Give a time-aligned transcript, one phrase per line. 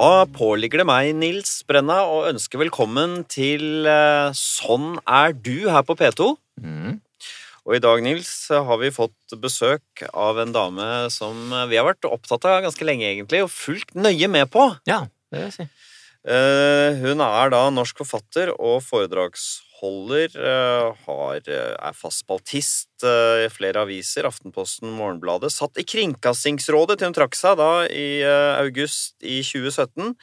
[0.00, 5.84] Da påligger det meg, Nils Brenna, å ønske velkommen til eh, Sånn er du her
[5.84, 6.30] på P2.
[6.56, 6.94] Mm.
[7.68, 12.08] Og i dag, Nils, har vi fått besøk av en dame som vi har vært
[12.08, 14.70] opptatt av ganske lenge, egentlig, og fulgt nøye med på.
[14.88, 15.68] Ja, det vil jeg si.
[16.32, 19.69] Eh, Hun er da norsk forfatter og foredragsholder.
[19.82, 25.50] Eh, Har, eh, er fast spaltist eh, i flere aviser, Aftenposten, Morgenbladet.
[25.50, 28.22] Satt i Kringkastingsrådet til hun trakk seg da i
[28.60, 30.14] august i 2017.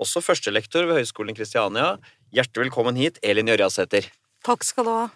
[0.00, 1.98] Også førstelektor ved Høgskolen Kristiania.
[2.32, 4.10] Hjertelig velkommen hit, Elin Jørjasæter.
[4.44, 5.08] Takk skal du ha.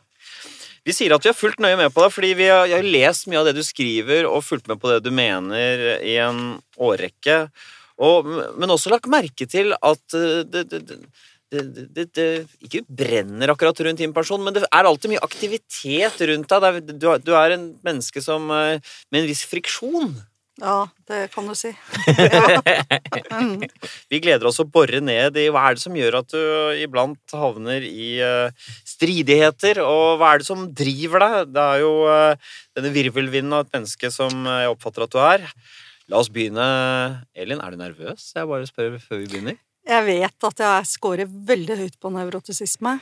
[0.85, 2.91] Vi sier at vi har fulgt nøye med på deg, fordi vi har, jeg har
[2.95, 6.59] lest mye av det du skriver, og fulgt med på det du mener i en
[6.77, 7.47] årrekke.
[8.05, 8.27] Og,
[8.59, 10.99] men også lagt merke til at det, det, det,
[11.55, 12.29] det, det, det
[12.67, 16.95] ikke brenner akkurat rundt din person, men det er alltid mye aktivitet rundt deg.
[16.95, 20.15] Du, du er en menneske som eh, med en viss friksjon.
[20.63, 21.73] Ja, det kan du si.
[22.15, 23.41] Ja.
[23.41, 23.65] Mm.
[24.11, 26.43] Vi gleder oss å bore ned i hva er det som gjør at du
[26.79, 31.55] iblant havner i eh, stridigheter, og hva er det som driver deg?
[31.55, 35.49] Det er jo eh, denne virvelvinden av et menneske som jeg oppfatter at du er.
[36.13, 36.65] La oss begynne.
[37.35, 38.31] Elin, er du nervøs?
[38.37, 39.59] Jeg bare spør før vi begynner.
[39.85, 42.95] Jeg vet at jeg scorer veldig høyt på nevrotisisme.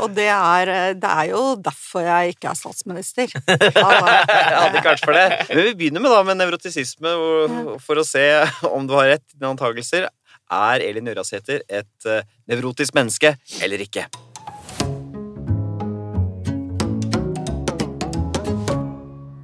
[0.00, 3.34] Og det er, det er jo derfor jeg ikke er statsminister.
[3.36, 3.72] Jeg
[4.62, 5.26] hadde vært for det.
[5.50, 7.12] Men vi begynner med, da, med nevrotisisme,
[7.84, 8.24] for å se
[8.70, 10.08] om du har rett i dine antakelser.
[10.56, 13.34] Er Elin Jørasæter et eh, nevrotisk menneske
[13.66, 14.06] eller ikke?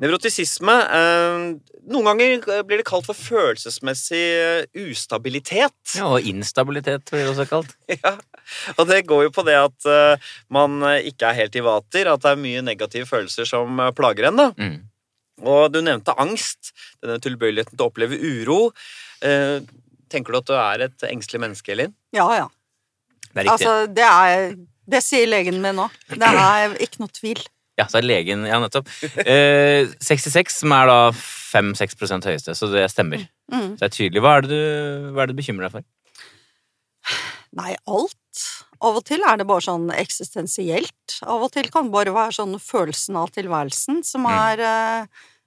[0.02, 1.44] Nevrotisisme eh,
[1.92, 5.96] Noen ganger blir det kalt for følelsesmessig eh, ustabilitet.
[5.98, 7.74] Ja, og instabilitet blir det også kalt.
[8.02, 8.16] Ja,
[8.74, 12.24] og det går jo på det at eh, man ikke er helt i vater, at
[12.24, 14.40] det er mye negative følelser som plager en.
[14.40, 14.48] da.
[14.58, 14.80] Mm.
[15.46, 18.58] Og du nevnte angst, denne tilbøyeligheten til å oppleve uro.
[19.24, 19.62] Eh,
[20.12, 21.94] tenker du at du er et engstelig menneske, Elin?
[22.14, 22.50] Ja, ja.
[23.30, 23.54] Det er riktig.
[23.54, 24.54] Altså, det er
[24.92, 25.86] Det sier legen min nå.
[26.10, 27.40] Det er ikke noe tvil.
[27.80, 28.90] Ja, så er legen Ja, nettopp.
[29.24, 33.24] Eh, 66, som er da 5-6 høyeste, så det stemmer.
[33.52, 33.74] Mm.
[33.76, 34.22] Så det er tydelig.
[34.24, 35.86] Hva er det du, hva er det du bekymrer deg for?
[37.58, 38.44] Nei, alt.
[38.82, 41.18] Av og til er det bare sånn eksistensielt.
[41.22, 44.32] Av og til kan det bare være sånn følelsen av tilværelsen som Mm.
[44.32, 45.06] er uh,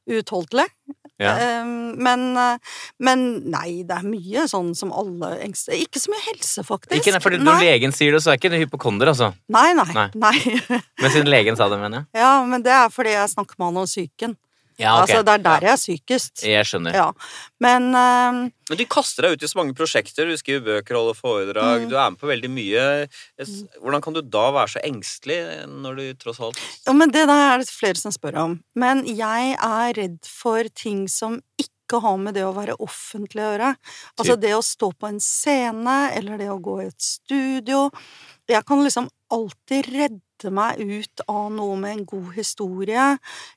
[0.10, 0.68] uutholdelig.
[1.16, 1.32] Ja.
[1.40, 2.26] Eh, men,
[3.00, 6.98] men nei, det er mye sånn som alle engster Ikke så mye helse, faktisk.
[7.00, 9.30] Ikke, for Når legen sier det, så er ikke det hypokonder, altså.
[9.48, 9.88] Nei, nei.
[9.96, 10.10] Nei.
[10.20, 10.36] nei.
[11.02, 12.20] Men siden legen sa det, mener jeg.
[12.20, 14.36] ja, men det er fordi jeg snakker med han om psyken.
[14.78, 15.16] Ja, okay.
[15.16, 16.42] Altså, det er der jeg er sykest.
[16.44, 16.96] Jeg skjønner.
[16.98, 17.06] Ja.
[17.64, 18.40] Men eh,
[18.72, 20.28] Men du kaster deg ut i så mange prosjekter.
[20.28, 21.86] Du skriver bøker, holder foredrag.
[21.86, 21.92] Mm.
[21.92, 22.88] Du er med på veldig mye.
[23.80, 25.40] Hvordan kan du da være så engstelig
[25.72, 28.60] når du tross alt Jo, men det der er det flere som spør om.
[28.76, 33.50] Men jeg er redd for ting som ikke har med det å være offentlig å
[33.54, 33.74] gjøre.
[34.18, 37.88] Altså det å stå på en scene, eller det å gå i et studio.
[38.50, 43.08] Jeg kan liksom alltid redde meg ut av noe med en god historie.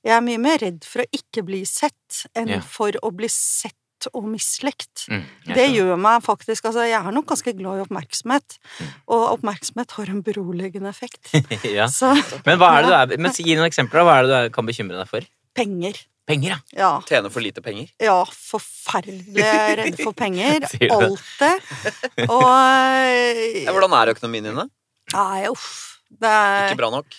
[0.06, 2.64] Jeg er mye mer redd for å ikke bli sett enn yeah.
[2.64, 3.74] for å bli sett
[4.14, 5.08] og mislikt.
[5.10, 5.24] Mm,
[5.56, 8.60] Det gjør meg faktisk Altså, jeg er nok ganske glad i oppmerksomhet.
[8.78, 8.92] Mm.
[9.10, 11.32] Og oppmerksomhet har en beroligende effekt.
[11.78, 11.88] ja.
[11.90, 12.12] Så
[12.46, 13.98] Men hva er det du er Men Gi noen eksempler.
[13.98, 14.06] da.
[14.06, 15.26] Hva er det du kan bekymre deg for?
[15.58, 15.98] penger.
[16.28, 16.58] Penger, ja.
[16.76, 16.90] Ja.
[17.08, 17.88] tjener for lite penger?
[17.98, 19.44] Ja, forferdelig
[19.80, 20.66] redd for penger.
[20.98, 21.70] Alltid.
[22.34, 24.68] Og eh, Ja, hvordan er økonomien din, da?
[25.14, 25.97] Nei, uff.
[26.10, 27.18] Det er Ikke bra nok?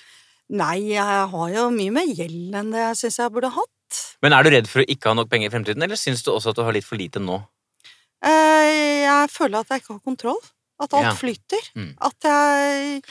[0.49, 3.99] Nei, jeg har jo mye mer gjeld enn det jeg syns jeg burde hatt.
[4.21, 6.31] Men er du redd for å ikke ha nok penger i fremtiden, eller syns du
[6.33, 7.37] også at du har litt for lite nå?
[8.25, 10.41] Eh, Jeg føler at jeg ikke har kontroll.
[10.79, 11.11] At alt Ja.
[11.13, 11.63] flyter.
[11.75, 11.89] Mm.
[11.99, 13.01] At jeg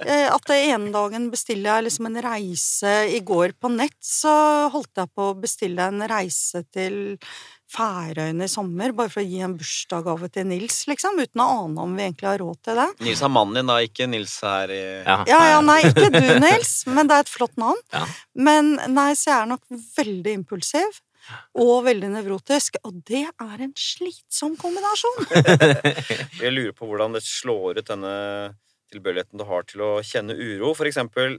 [0.00, 4.70] eh, At det ene dagen bestiller jeg liksom en reise I går på nett så
[4.72, 7.18] holdt jeg på å bestille en reise til
[7.70, 11.84] Færøyene i sommer, bare for å gi en bursdagsgave til Nils, liksom, uten å ane
[11.84, 12.86] om vi egentlig har råd til det.
[13.06, 16.18] Nils er mannen din, da, ikke Nils her i Ja, Ja, ja, nei, ikke du,
[16.42, 17.78] Nils, men det er et flott navn.
[17.94, 18.02] Ja.
[18.34, 19.62] Men nei, så jeg er nok
[20.00, 20.98] veldig impulsiv.
[21.62, 22.80] Og veldig nevrotisk.
[22.88, 25.28] Og det er en slitsom kombinasjon.
[26.40, 28.14] Jeg lurer på hvordan det slår ut denne
[28.90, 30.72] tilbøyeligheten du har til å kjenne uro.
[30.74, 31.36] For eksempel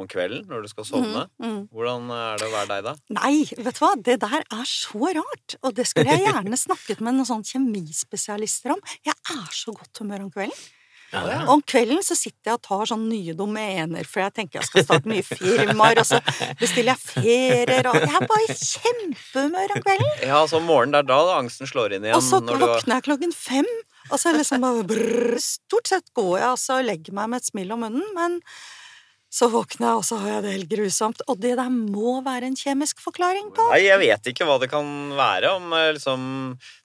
[0.00, 1.26] om kvelden når du skal sovne.
[1.36, 1.62] Mm, mm.
[1.72, 2.94] Hvordan er det å være deg da?
[3.18, 5.56] Nei, vet du hva, det der er så rart.
[5.62, 8.80] Og det skulle jeg gjerne snakket med noen sånne kjemispesialister om.
[9.04, 10.62] Jeg er så godt humør om kvelden.
[11.12, 11.40] Ja, ja.
[11.52, 14.84] Om kvelden så sitter jeg og tar sånne nye domener, for jeg tenker jeg skal
[14.86, 16.22] starte nye firmaer, og så
[16.56, 20.14] bestiller jeg ferier, og jeg er bare i kjempehumør om kvelden.
[20.24, 22.16] Ja, så om morgenen, det er da angsten slår inn igjen.
[22.16, 23.68] Og så når du- våkner jeg klokken fem,
[24.08, 27.50] og så liksom bare brrr, Stort sett går jeg altså og legger meg med et
[27.52, 28.40] smil om munnen, men
[29.32, 31.22] Så våkner jeg, og så har jeg det helt grusomt.
[31.32, 33.64] Og det der må være en kjemisk forklaring på.
[33.70, 34.86] Nei, jeg vet ikke hva det kan
[35.16, 35.54] være.
[35.56, 36.26] Om eh, liksom,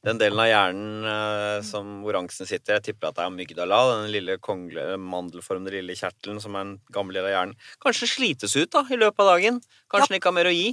[0.08, 2.78] den delen av hjernen eh, som, hvor angsten sitter.
[2.78, 6.76] Jeg tipper at det er amygdala, den lille kongle, mandelformede lille kjertelen som er en
[6.96, 7.72] gammel del av hjernen.
[7.84, 9.60] Kanskje slites ut da, i løpet av dagen.
[9.92, 10.70] Kanskje den ikke har mer å gi.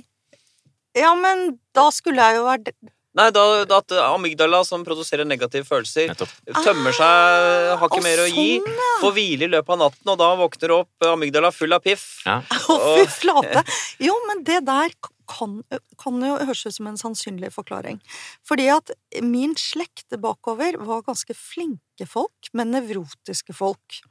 [0.94, 2.70] Ja, men da skulle jeg jo vært
[3.14, 6.32] Nei, da, da at amygdala, som produserer negative følelser, Nettopp.
[6.64, 8.46] tømmer seg, har ikke ah, mer å gi.
[8.58, 8.92] sånn, ja.
[9.04, 12.08] Får hvile i løpet av natten, og da våkner opp amygdala full av piff.
[12.26, 12.40] Ja.
[12.74, 13.62] Å, fy flate!
[14.02, 14.96] Jo, men det der
[15.30, 15.60] kan,
[16.00, 18.00] kan jo høres ut som en sannsynlig forklaring.
[18.46, 24.02] Fordi at min slekt bakover var ganske flinke folk, men nevrotiske folk.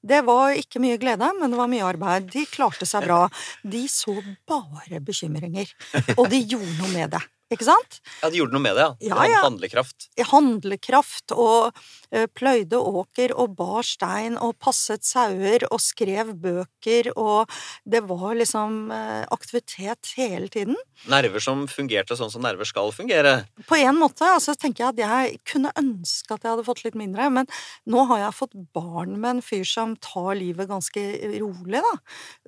[0.00, 2.30] Det var ikke mye glede, men det var mye arbeid.
[2.32, 3.26] De klarte seg bra.
[3.62, 4.16] De så
[4.48, 5.70] bare bekymringer.
[6.16, 7.22] Og de gjorde noe med det.
[7.52, 7.98] Ikke sant?
[8.22, 9.12] Ja, de gjorde noe med det, ja.
[9.12, 9.40] Ja, ja.
[9.44, 10.08] Handlekraft.
[10.32, 11.72] handlekraft og
[12.10, 17.50] eh, pløyde åker og bar stein og passet sauer og skrev bøker og
[17.88, 20.78] det var liksom eh, aktivitet hele tiden.
[21.10, 23.42] Nerver som fungerte sånn som nerver skal fungere.
[23.68, 26.98] På en måte altså, tenker jeg at jeg kunne ønske at jeg hadde fått litt
[26.98, 27.50] mindre, men
[27.90, 31.06] nå har jeg fått barn med en fyr som tar livet ganske
[31.38, 31.94] rolig, da.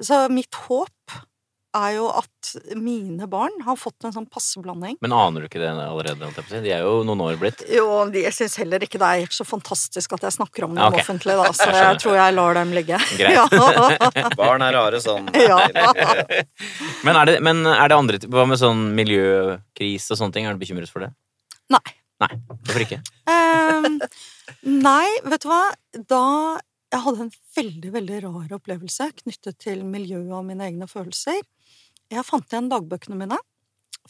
[0.03, 1.19] Så mitt håp
[1.75, 4.97] er jo at mine barn har fått en sånn passe blanding.
[5.05, 6.31] Men aner du ikke det allerede?
[6.53, 7.65] De er jo noen år blitt.
[7.71, 11.03] Jo, jeg syns heller ikke det er så fantastisk at jeg snakker om dem okay.
[11.03, 13.01] offentlig, da, så jeg tror jeg lar dem ligge.
[13.19, 13.33] Greit.
[13.45, 14.29] Ja.
[14.39, 15.27] Barn er rare sånn.
[15.35, 15.59] Ja.
[17.07, 20.47] Men er det, men er det andre Hva med sånn miljøkrise og sånne ting?
[20.47, 21.11] Er du bekymret for det?
[21.73, 21.83] Nei.
[22.23, 23.01] Nei, Hvorfor ikke?
[23.27, 23.99] Um,
[24.63, 25.63] nei, vet du hva?
[26.13, 26.23] Da
[26.95, 31.41] jeg hadde en veldig, veldig rar opplevelse knyttet til miljøet og mine egne følelser.
[32.13, 33.39] Jeg fant igjen dagbøkene mine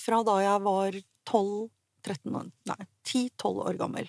[0.00, 0.98] fra da jeg var
[1.30, 4.08] 12-13 år Nei, 10-12 år gammel.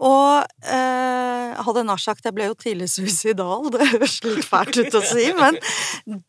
[0.00, 4.96] Og eh, hadde nær sagt Jeg ble jo tidlig suicidal, det høres litt fælt ut
[4.96, 5.58] å si, men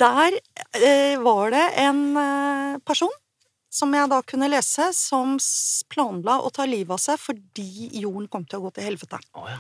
[0.01, 0.37] der
[0.75, 3.13] eh, var det en eh, person
[3.71, 5.37] som jeg da kunne lese, som
[5.91, 9.19] planla å ta livet av seg fordi jorden kom til å gå til helvete.
[9.37, 9.57] Oh, ja.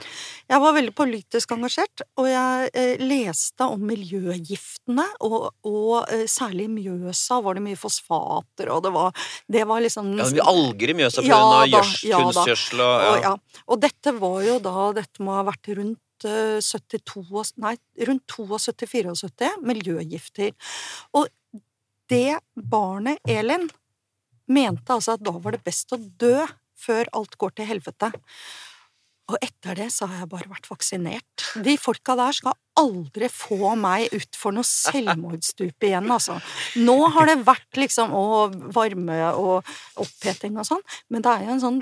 [0.51, 5.37] Jeg var veldig politisk engasjert, og jeg eh, leste om miljøgiftene, og,
[5.67, 10.11] og eh, særlig i Mjøsa var det mye fosfater, og det var, det var liksom
[10.11, 11.31] Ja, det var mye alger i Mjøsa pga.
[11.31, 11.81] Ja
[12.11, 13.33] Ja, kunstgjødsel og ja og ja.
[13.71, 17.75] og dette var jo da Dette må ha vært rundt eh, 72 Nei,
[18.07, 20.51] rundt 72-74 miljøgifter.
[21.17, 21.29] Og
[22.11, 23.69] det barnet, Elin,
[24.51, 26.35] mente altså at da var det best å dø
[26.81, 28.11] før alt går til helvete.
[29.31, 31.45] Og etter det så har jeg bare vært vaksinert.
[31.63, 36.39] De folka der skal aldri få meg utfor noe selvmordsstup igjen, altså.
[36.81, 38.25] Nå har det vært liksom å,
[38.75, 39.71] varme og
[40.01, 40.83] oppheting og sånn,
[41.13, 41.81] men det er jo en sånn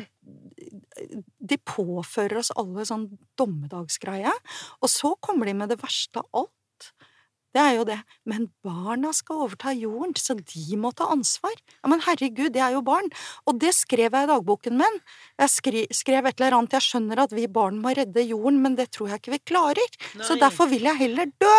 [1.50, 3.08] De påfører oss alle sånn
[3.40, 4.34] dommedagsgreie,
[4.84, 6.90] og så kommer de med det verste av alt.
[7.56, 7.98] Det er jo det.
[8.30, 11.56] Men barna skal overta jorden, så de må ta ansvar.
[11.80, 13.10] Ja, Men herregud, det er jo barn.
[13.50, 15.02] Og det skrev jeg i dagboken min.
[15.42, 18.78] Jeg skri, skrev et eller annet Jeg skjønner at vi barn må redde jorden, men
[18.78, 20.00] det tror jeg ikke vi klarer.
[20.22, 21.56] Så derfor vil jeg heller dø.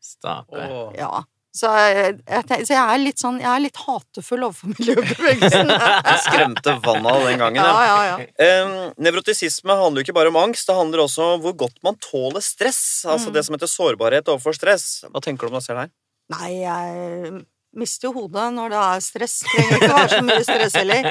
[0.00, 0.92] Stakkar.
[0.96, 1.24] Ja.
[1.52, 5.72] Så jeg, jeg, så jeg er litt sånn Jeg er litt hatefull overfor miljøbevegelsen.
[6.26, 7.58] Skremte vannet av den gangen.
[7.58, 7.96] Ja, Ja.
[8.06, 8.50] ja, ja.
[8.64, 11.98] Um, nevrotisisme handler jo ikke bare om angst, det handler også om hvor godt man
[12.06, 12.82] tåler stress.
[13.04, 13.34] Altså Mm.
[13.34, 14.86] det som heter sårbarhet overfor stress.
[15.10, 15.90] Hva tenker du om det selv her?
[16.30, 17.42] Nei, jeg
[17.74, 19.34] mister jo hodet når det er stress.
[19.50, 21.10] Trenger ikke være så mye stress heller.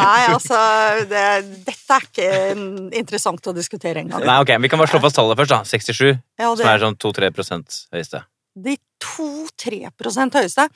[0.00, 0.58] Nei, altså
[1.08, 1.24] det,
[1.68, 2.28] Dette er ikke
[2.58, 4.24] mm, interessant å diskutere engang.
[4.24, 5.54] Nei, ok, Vi kan bare slå fast tallet først.
[5.54, 8.24] da 67, Ja, som er sånn 2-3% høyeste.
[8.54, 8.76] de
[9.14, 9.80] 2-3
[10.34, 10.68] høyeste.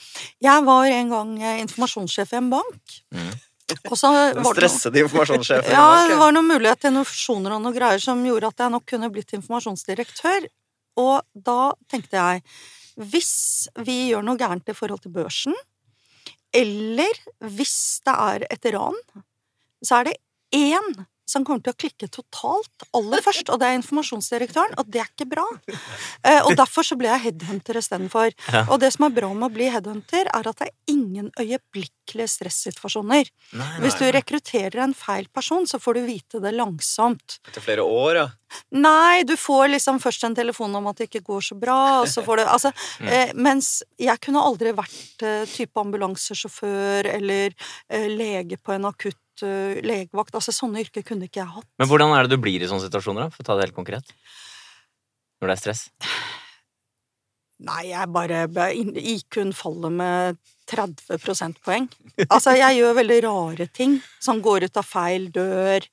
[0.45, 2.99] Jeg var en gang eh, informasjonssjef i en bank.
[3.15, 3.31] Mm.
[3.69, 5.75] Den stressede informasjonssjefen.
[5.75, 8.75] Ja, det var noen mulighet til noen fusjoner og noen greier som gjorde at jeg
[8.75, 10.49] nok kunne blitt informasjonsdirektør.
[10.99, 12.45] Og da tenkte jeg
[12.99, 15.55] hvis vi gjør noe gærent i forhold til børsen,
[16.55, 17.21] eller
[17.55, 18.97] hvis det er et ran,
[19.85, 20.17] så er det
[20.57, 20.89] én
[21.29, 25.11] som kommer til å klikke totalt aller først, og det er informasjonsdirektøren, og det er
[25.13, 25.45] ikke bra.
[26.25, 28.33] Eh, og derfor så ble jeg headhunter istedenfor.
[28.53, 28.65] Ja.
[28.73, 32.31] Og det som er bra med å bli headhunter, er at det er ingen øyeblikkelige
[32.39, 33.29] stressituasjoner.
[33.61, 37.39] Nei, Hvis du rekrutterer en feil person, så får du vite det langsomt.
[37.49, 38.29] Etter flere år, ja.
[38.73, 42.09] Nei, du får liksom først en telefon om at det ikke går så bra, og
[42.09, 43.09] så får du Altså, Mm.
[43.13, 47.53] eh, mens jeg kunne aldri vært eh, type ambulansesjåfør eller
[47.91, 50.35] eh, lege på en akutt eh, legevakt.
[50.35, 51.69] Altså, sånne yrker kunne ikke jeg hatt.
[51.81, 53.35] Men hvordan er det du blir i sånne situasjoner, da?
[53.35, 54.15] For å ta det helt konkret.
[55.39, 55.87] Når det er stress?
[57.59, 58.45] Nei, jeg bare
[58.79, 60.37] IQ-en faller med
[60.71, 61.89] 30 prosentpoeng.
[62.29, 63.97] Altså, jeg gjør veldig rare ting.
[64.23, 65.87] Som går ut av feil dør.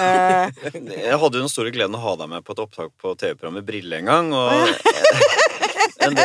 [0.00, 0.64] Eh,
[1.04, 3.66] Jeg hadde jo den store gleden å ha deg med på et opptak på TV-programmet
[3.68, 4.32] Brille en gang.
[4.34, 4.66] Og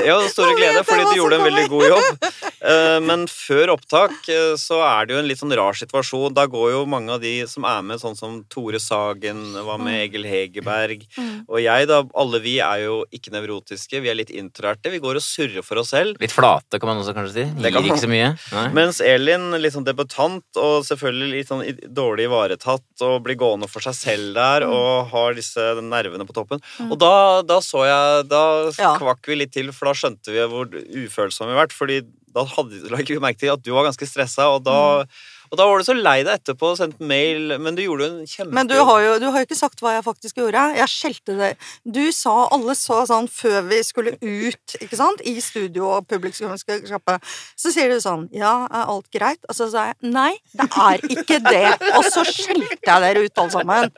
[0.05, 2.27] ja, store glede, fordi du gjorde en veldig god jobb.
[2.59, 6.33] Eh, Men før opptak eh, så er det jo en litt sånn rar situasjon.
[6.35, 10.01] Da går jo mange av de som er med, sånn som Tore Sagen, var med
[10.09, 11.45] Egil Hegerberg, Mm.
[11.49, 12.03] og jeg, da.
[12.19, 14.91] Alle vi er jo ikke nevrotiske, vi er litt introverte.
[14.91, 16.19] Vi går og surrer for oss selv.
[16.21, 17.45] Litt flate, kan man også kanskje si.
[17.61, 18.29] Det Gir ikke så mye.
[18.53, 18.65] Nei.
[18.75, 23.79] Mens Elin, litt sånn debutant og selvfølgelig litt sånn dårlig ivaretatt og blir gående for
[23.81, 24.73] seg selv der Mm.
[24.73, 26.61] og har disse nervene på toppen.
[26.89, 30.69] Og da, da så jeg Da kvakk vi litt til, for da skjønte vi hvor
[30.69, 31.75] ufølsomme vi har vært.
[31.75, 31.99] Fordi
[32.35, 35.19] da hadde, ikke vi merke til at du var ganske stressa, og da, Mm.
[35.49, 38.09] Og da var du så lei deg etterpå og sendte mail, men du gjorde jo
[38.19, 38.53] en kjempe...
[38.53, 40.65] Men du har, jo, du har jo ikke sagt hva jeg faktisk gjorde.
[40.77, 41.49] Jeg skjelte det.
[41.83, 47.25] Du sa alle sa sånn før vi skulle ut, ikke sant, i studio og publikumskapet.
[47.57, 49.41] Så sier du sånn Ja, er alt greit?
[49.49, 51.65] Og så sa jeg nei, det er ikke det.
[51.97, 53.89] Og så skjelte jeg dere ut alle sammen.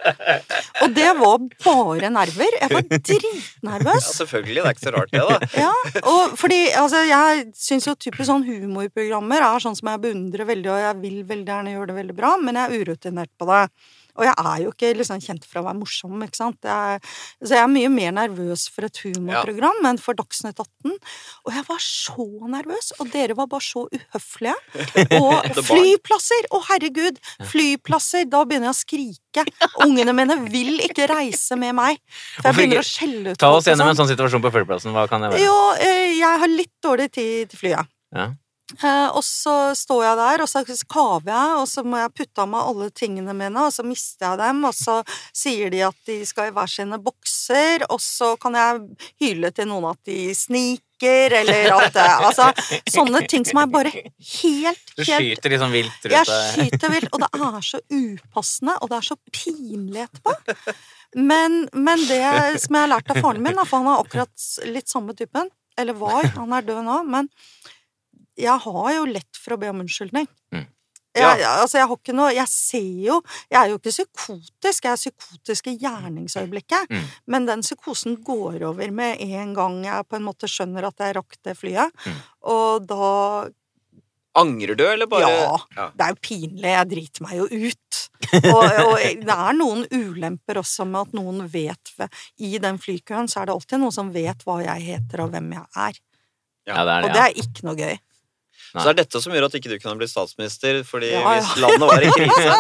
[0.86, 2.58] Og det var bare nerver.
[2.62, 4.08] Jeg var dritnervøs.
[4.08, 4.62] Ja, selvfølgelig.
[4.62, 5.52] Det er ikke så rart, det, da.
[5.66, 5.74] Ja,
[6.08, 10.72] og fordi altså, jeg syns jo typisk sånn humorprogrammer er sånn som jeg beundrer veldig,
[10.72, 13.64] og jeg vil veldig gjerne gjøre det veldig bra, men jeg er urutinert på det.
[14.20, 16.58] Og jeg er jo ikke liksom kjent for å være morsom, ikke sant.
[16.68, 17.00] Jeg,
[17.40, 20.98] så jeg er mye mer nervøs for et humorprogram enn for Dagsnytt 18.
[21.48, 24.58] Og jeg var så nervøs, og dere var bare så uhøflige.
[25.22, 26.50] Og flyplasser!
[26.52, 27.22] Å, herregud!
[27.54, 28.28] Flyplasser!
[28.32, 29.48] Da begynner jeg å skrike.
[29.88, 32.04] Ungene mine vil ikke reise med meg.
[32.42, 33.96] For jeg begynner å skjelle ut Ta oss gjennom sånn.
[33.96, 34.92] en sånn situasjon på flyplassen.
[34.92, 35.48] Hva kan det være?
[35.48, 37.92] Jo, eh, jeg har litt dårlig tid til flyet.
[38.12, 38.34] Ja.
[38.80, 42.44] Eh, og så står jeg der, og så kaver jeg, og så må jeg putte
[42.44, 45.00] av meg alle tingene mine, og så mister jeg dem, og så
[45.36, 48.82] sier de at de skal i hver sine bokser, og så kan jeg
[49.24, 50.88] hyle til noen at de sniker,
[51.42, 52.52] eller at Altså,
[52.94, 56.52] sånne ting som er bare helt, helt Du skyter liksom vilt jeg rundt deg.
[56.54, 60.36] skyter vilt, og det er så upassende, og det er så pinlig etterpå.
[61.18, 62.22] Men, men det
[62.64, 65.50] som jeg har lært av faren min, for han er akkurat litt samme typen,
[65.82, 67.28] eller var, han er død nå, men
[68.38, 70.28] jeg har jo lett for å be om unnskyldning.
[70.54, 70.68] Mm.
[71.14, 73.18] Jeg, altså, jeg har ikke noe Jeg ser jo
[73.52, 77.08] Jeg er jo ikke psykotisk, jeg er psykotisk i gjerningsøyeblikket, Mm.
[77.28, 81.16] men den psykosen går over med en gang jeg på en måte skjønner at jeg
[81.18, 82.22] rakk det flyet, Mm.
[82.48, 83.50] og da
[84.34, 85.58] Angrer du, eller bare Ja.
[85.76, 85.90] Ja.
[85.92, 88.10] Det er jo pinlig, jeg driter meg jo ut.
[88.32, 91.92] Og, og det er noen ulemper også med at noen vet
[92.40, 95.52] I den flykøen så er det alltid noen som vet hva jeg heter og hvem
[95.52, 96.00] jeg er.
[96.70, 97.14] Ja, det er Og det.
[97.18, 98.00] det er ikke noe gøy.
[98.72, 101.32] Så det er dette som gjør at ikke du kunne bli statsminister, fordi Ja, ja.
[101.42, 102.56] hvis landet var i krise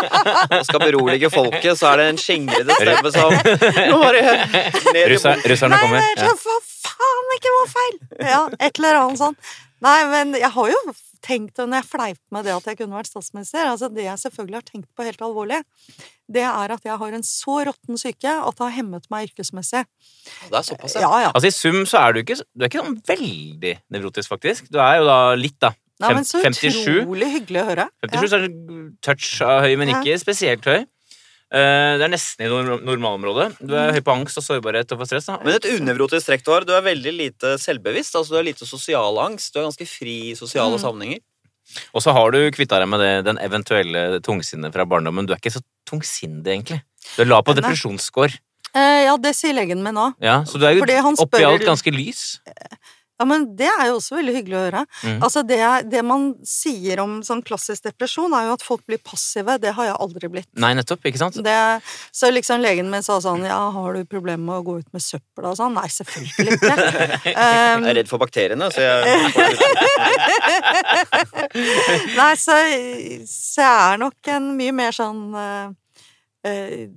[0.60, 3.32] og skal berolige folket, så er det en skingrende stemme som
[3.94, 6.10] Nå var det Russer, russerne Nei, kommer.
[6.20, 8.00] det er for faen ikke var feil!
[8.34, 9.38] Ja, et eller annet sånn.
[9.82, 10.82] Nei, men jeg har jo
[11.26, 14.18] tenkt, og når jeg fleip med det at jeg kunne vært statsminister altså Det jeg
[14.24, 15.60] selvfølgelig har tenkt på helt alvorlig,
[16.32, 19.84] det er at jeg har en så råtten syke at det har hemmet meg yrkesmessig.
[20.50, 21.06] Det er såpass, ja.
[21.06, 21.32] Ja, ja.
[21.34, 24.70] Altså I sum så er du ikke, du er ikke sånn veldig nevrotisk, faktisk.
[24.74, 25.74] Du er jo da litt, da.
[26.02, 27.04] Nei, men så 57.
[27.06, 27.86] utrolig hyggelig å høre.
[28.06, 30.02] 57 så er det touch av høy, men Ja.
[30.02, 30.82] ikke spesielt høy.
[31.54, 33.58] Eh, Det er nesten i normalområdet.
[33.60, 35.26] Du er høy på angst og sårbarhet og for stress.
[35.28, 35.38] da.
[35.44, 36.62] Men et unevrotisk trekk du har.
[36.64, 38.16] Du er veldig lite selvbevisst.
[38.16, 39.54] altså Du har lite sosial angst.
[39.54, 40.80] Du er ganske fri i sosiale Mm.
[40.80, 41.20] sammenhenger.
[41.94, 45.26] Og så har du kvitta deg med det, den eventuelle tungsinnet fra barndommen.
[45.28, 46.82] Du er ikke så tungsindig, egentlig.
[47.18, 47.62] Du er lav på Nei.
[47.62, 48.40] depresjonsscore.
[48.74, 50.14] Eh, ja, det sier legen min òg.
[50.22, 50.82] Ja, så du er jo
[51.18, 52.40] oppi alt ganske lys.
[53.22, 54.80] Ja, men det er jo også veldig hyggelig å høre.
[55.06, 55.20] Mm.
[55.22, 55.60] Altså, det,
[55.92, 59.60] det man sier om sånn klassisk depresjon, er jo at folk blir passive.
[59.62, 60.50] Det har jeg aldri blitt.
[60.58, 61.06] Nei, nettopp.
[61.06, 61.38] ikke sant?
[61.46, 61.54] Det,
[62.18, 65.02] så liksom legen min sa sånn Ja, har du problemer med å gå ut med
[65.06, 65.78] søppel og sånn?
[65.78, 66.74] Nei, selvfølgelig ikke.
[66.74, 66.80] Um,
[67.32, 69.02] Jeg er redd for bakteriene, så jeg
[72.18, 72.56] nei, så,
[73.28, 75.70] så jeg er nok en mye mer sånn uh,
[76.48, 76.90] eh,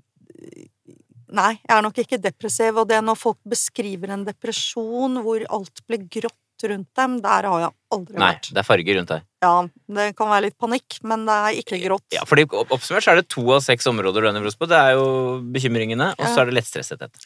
[1.35, 2.79] Nei, jeg er nok ikke depressiv.
[2.83, 7.61] Og det når folk beskriver en depresjon hvor alt blir grått rundt dem, der har
[7.65, 8.49] jeg aldri Nei, vært.
[8.55, 9.25] det er farger rundt deg.
[9.45, 9.55] Ja,
[9.99, 12.07] det kan være litt panikk, men det er ikke grått.
[12.15, 14.69] Ja, fordi opp- Oppsummert så er det to av seks områder du er nevrotisk på.
[14.71, 15.09] Det er jo
[15.53, 17.19] bekymringene, og så er det lettstressethet.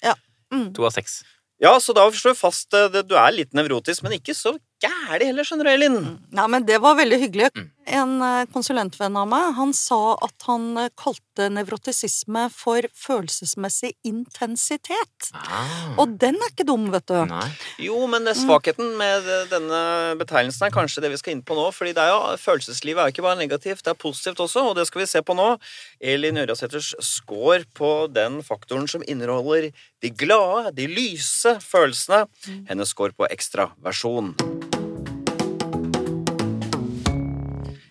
[0.50, 0.72] Mm.
[0.74, 1.20] To av seks.
[1.60, 5.26] Ja, så da slår vi fast at du er litt nevrotisk, men ikke så gæli
[5.26, 5.96] heller, skjønner du, Elin.
[6.32, 7.48] Nei, men det var veldig hyggelig.
[7.58, 7.68] Mm.
[7.88, 15.30] En eh, konsulentvenn av meg, han sa at han eh, kalte nevrotisisme for følelsesmessig intensitet.
[15.32, 15.94] Ah.
[16.02, 17.16] Og den er ikke dum, vet du.
[17.30, 17.46] Nei.
[17.80, 18.34] Jo, men Mm.
[18.36, 19.80] svakheten med denne
[20.20, 21.68] betegnelsen er kanskje det vi skal inn på nå.
[21.72, 24.76] fordi det er jo, følelseslivet er jo ikke bare negativt, det er positivt også, og
[24.76, 25.58] det skal vi se på nå.
[26.00, 29.70] Elin Ørjasæters score på den faktoren som inneholder
[30.02, 32.26] de glade, de lyse følelsene.
[32.46, 32.66] Mm.
[32.68, 34.34] Hennes score på ekstraversjon.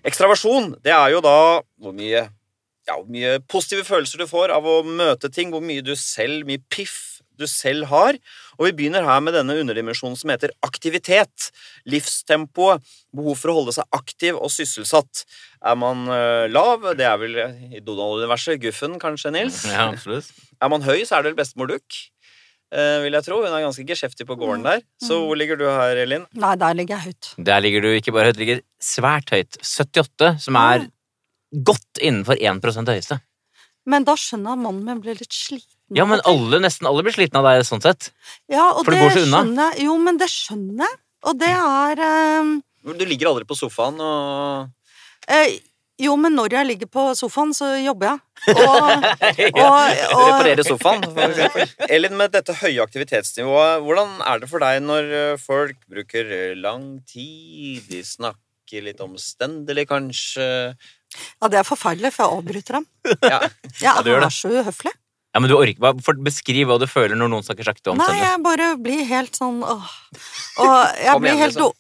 [0.08, 1.38] Ekstraversjon, det er jo da
[1.82, 2.28] hvor mye
[2.88, 6.46] ja, hvor mye positive følelser du får av å møte ting, hvor mye du selv,
[6.48, 8.18] mye piff du selv har.
[8.58, 11.50] Og vi begynner her med denne underdimensjonen som heter aktivitet.
[11.90, 12.86] Livstempoet.
[13.18, 15.24] Behov for å holde seg aktiv og sysselsatt.
[15.66, 19.64] Er man eh, lav, det er vel i Donald-universet, Guffen kanskje, Nils?
[19.70, 20.32] Ja, absolutt.
[20.58, 22.00] Er man høy, så er det vel bestemor Duck.
[22.74, 23.40] Eh, vil jeg tro.
[23.44, 24.84] Hun er ganske geskjeftig på gården der.
[25.04, 26.26] Så hvor ligger du her, Elin?
[26.34, 27.32] Nei, der ligger jeg høyt.
[27.50, 29.60] Der ligger du ikke bare høyt, du ligger svært høyt.
[29.64, 30.88] 78, som er
[31.64, 33.22] godt innenfor 1 høyeste.
[33.88, 35.74] Men da skjønner jeg at mannen min blir litt sliten.
[35.96, 38.10] Ja, men alle, nesten alle blir slitne av deg sånn sett.
[38.52, 39.40] Ja, og For det det går så unna.
[39.44, 39.86] skjønner jeg.
[39.88, 41.00] Jo, men det skjønner jeg.
[41.28, 42.02] Og det er
[42.44, 42.52] um...
[42.88, 44.68] Du ligger aldri på sofaen og
[45.32, 45.56] eh,
[45.98, 48.20] Jo, men når jeg ligger på sofaen, så jobber jeg.
[48.54, 49.06] Og,
[49.58, 51.02] og, og reparerer sofaen.
[51.10, 51.72] for eksempel.
[51.90, 56.54] Elin, med dette høye aktivitetsnivået, hvordan er det for deg når eh, folk bruker eh,
[56.60, 60.48] lang tid, de snakker litt omstendelig, kanskje?
[60.78, 62.88] Ja, det er forferdelig, for jeg avbryter dem.
[63.26, 63.42] Ja.
[63.82, 64.94] Jeg du gjør er så uhøflig.
[65.36, 68.08] Ja, men du orker for Beskriv hva du føler når noen snakker sakte om Nei,
[68.10, 68.30] tennene.
[68.32, 69.90] jeg bare blir helt sånn åh.
[70.64, 71.74] Og jeg blir igjen, helt liksom.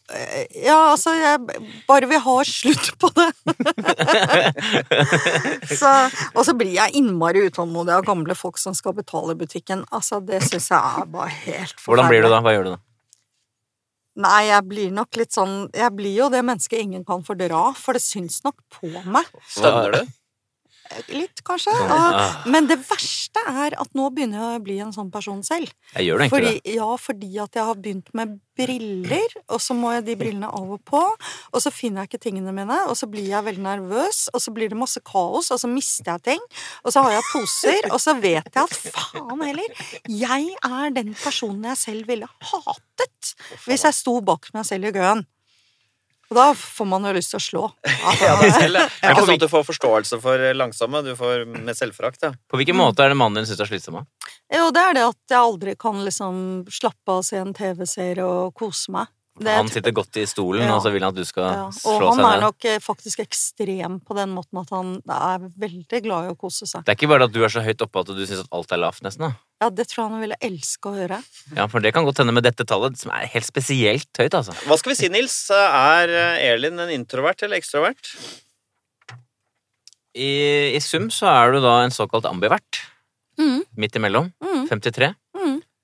[0.62, 3.30] Ja, altså, jeg bare vil ha slutt på det.
[5.80, 5.94] så,
[6.36, 9.82] og så blir jeg innmari utålmodig av gamle folk som skal betale i butikken.
[9.89, 11.88] Altså, det syns jeg er bare helt forferdelig.
[11.88, 12.44] Hvordan blir du da?
[12.46, 12.82] Hva gjør du da?
[14.27, 17.98] Nei, jeg blir nok litt sånn Jeg blir jo det mennesket ingen kan fordra, for
[17.98, 19.25] det syns nok på meg.
[19.50, 20.16] Stønner du?
[21.12, 21.74] Litt, kanskje.
[21.88, 22.44] Ah.
[22.50, 25.72] men det verste er at nå begynner jeg å bli en sånn person selv.
[25.94, 29.75] Jeg gjør det egentlig Fordi, ja, fordi at jeg har begynt med briller, og så
[29.77, 31.01] må jeg de brillene av og på,
[31.53, 34.53] og så finner jeg ikke tingene mine, og så blir jeg veldig nervøs, og så
[34.56, 36.48] blir det masse kaos, og så mister jeg ting,
[36.84, 41.13] og så har jeg poser, og så vet jeg at faen heller, jeg er den
[41.13, 43.34] personen jeg selv ville hatet
[43.67, 45.25] hvis jeg sto bak meg selv i køen.
[46.27, 47.63] Og da får man jo lyst til å slå.
[48.22, 51.46] Ja, det er selv, Ja, ikke sånn at du får forståelse for langsomme, du får
[51.48, 52.24] med selvforakt.
[52.25, 52.34] Ja.
[52.51, 54.01] På hvilken måte er det mannen din syns er slitsom?
[54.53, 56.39] Jo, det er det at jeg aldri kan liksom
[56.72, 59.12] slappe av og se en TV-serie og kose meg.
[59.38, 60.75] Det Han sitter godt i stolen, Ja.
[60.75, 64.00] og så vil han at du skal Ja, og han er nok eh, faktisk ekstrem
[64.01, 66.83] på den måten at han er veldig glad i å kose seg.
[66.85, 68.72] Det er ikke bare at du er så høyt oppe at du syns at alt
[68.74, 69.27] er lavt, nesten.
[69.29, 69.33] da.
[69.61, 71.22] Ja, det tror jeg han ville elske å høre.
[71.55, 74.53] Ja, For det kan godt hende med dette tallet, som er helt spesielt høyt, altså.
[74.66, 75.38] Hva skal vi si, Nils?
[75.53, 78.11] Er eh, Elin en introvert eller ekstrovert?
[80.18, 82.79] I, I sum så er du da en såkalt ambivert.
[83.38, 83.61] Mm.
[83.77, 84.31] Midt imellom.
[84.42, 84.64] Mm.
[84.70, 85.11] 53.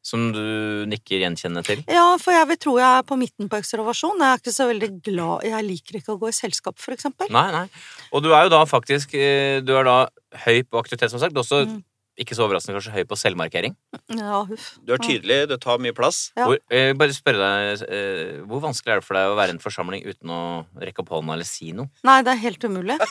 [0.04, 1.84] Som du nikker gjenkjennende til.
[1.88, 4.20] Ja, for jeg vil tro jeg er på midten på observasjon.
[4.20, 7.32] Jeg er ikke så veldig glad Jeg liker ikke å gå i selskap, for eksempel.
[7.32, 7.64] Nei, nei.
[8.12, 9.98] Og du er jo da faktisk eh, Du er da
[10.44, 11.40] høy på aktivitet, som sagt.
[11.40, 11.80] Også Mm.
[12.20, 13.74] ikke så overraskende kanskje høy på selvmarkering.
[14.14, 14.66] Ja, huff.
[14.86, 16.32] Du er tydelig, du tar mye plass.
[16.38, 16.46] Ja.
[16.46, 19.56] Hvor, eh, bare spørre deg, eh, hvor vanskelig er det for deg å være i
[19.56, 20.42] en forsamling uten å
[20.84, 21.90] rekke opp hånda eller si noe?
[22.04, 23.00] Nei, det er helt umulig.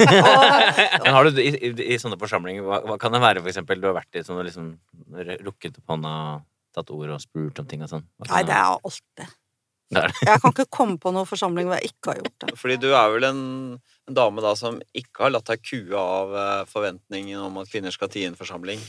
[1.02, 3.81] Men har du i, i, i sånne forsamlinger, hva, hva kan det være for eksempel
[3.83, 4.70] du har vært i sånne liksom
[5.48, 6.14] rukket opp hånda,
[6.75, 8.05] tatt ord og spurt om ting og sånn?
[8.29, 9.29] Nei, det er alt Det.
[9.93, 12.55] Jeg kan ikke komme på noen forsamling hvor jeg ikke har gjort det.
[12.63, 13.41] Fordi du er vel en,
[14.09, 17.93] en dame da som ikke har latt deg kue av eh, forventningen om at kvinner
[17.93, 18.81] skal tie en forsamling.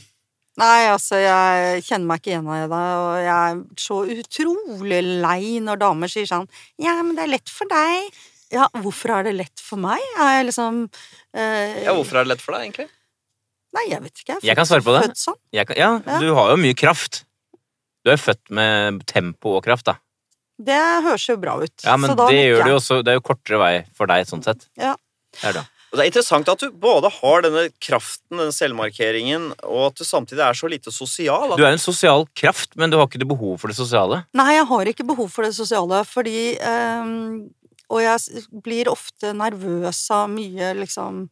[0.62, 5.58] Nei, altså, jeg kjenner meg ikke igjen i det, og jeg er så utrolig lei
[5.66, 6.46] når damer sier sånn
[6.78, 8.20] Ja, men det er lett for deg.
[8.54, 9.98] Ja, hvorfor er det lett for meg?
[10.22, 10.84] Er jeg liksom
[11.34, 12.86] eh, Ja, Hvorfor er det lett for deg, egentlig?
[13.74, 14.36] Nei, jeg vet ikke.
[14.46, 15.00] Jeg kan svare på det.
[15.08, 15.40] Født sånn.
[15.58, 16.20] Jeg kan, ja, Ja.
[16.22, 17.24] du har jo mye kraft.
[18.04, 19.98] Du er født med tempo og kraft, da.
[20.64, 21.76] Det høres jo bra ut.
[21.84, 24.12] Ja, men så da det gjør det jo også Det er jo kortere vei for
[24.12, 24.68] deg, sånn sett.
[24.80, 24.94] Ja.
[25.40, 25.64] Det er det.
[25.94, 30.06] Og Det er interessant at du både har denne kraften, denne selvmarkeringen, og at du
[30.08, 31.54] samtidig er så lite sosial.
[31.54, 34.24] Du er en sosial kraft, men du har ikke det behov for det sosiale.
[34.34, 37.52] Nei, jeg har ikke behov for det sosiale, fordi ehm,
[37.94, 41.28] Og jeg blir ofte nervøs av mye, liksom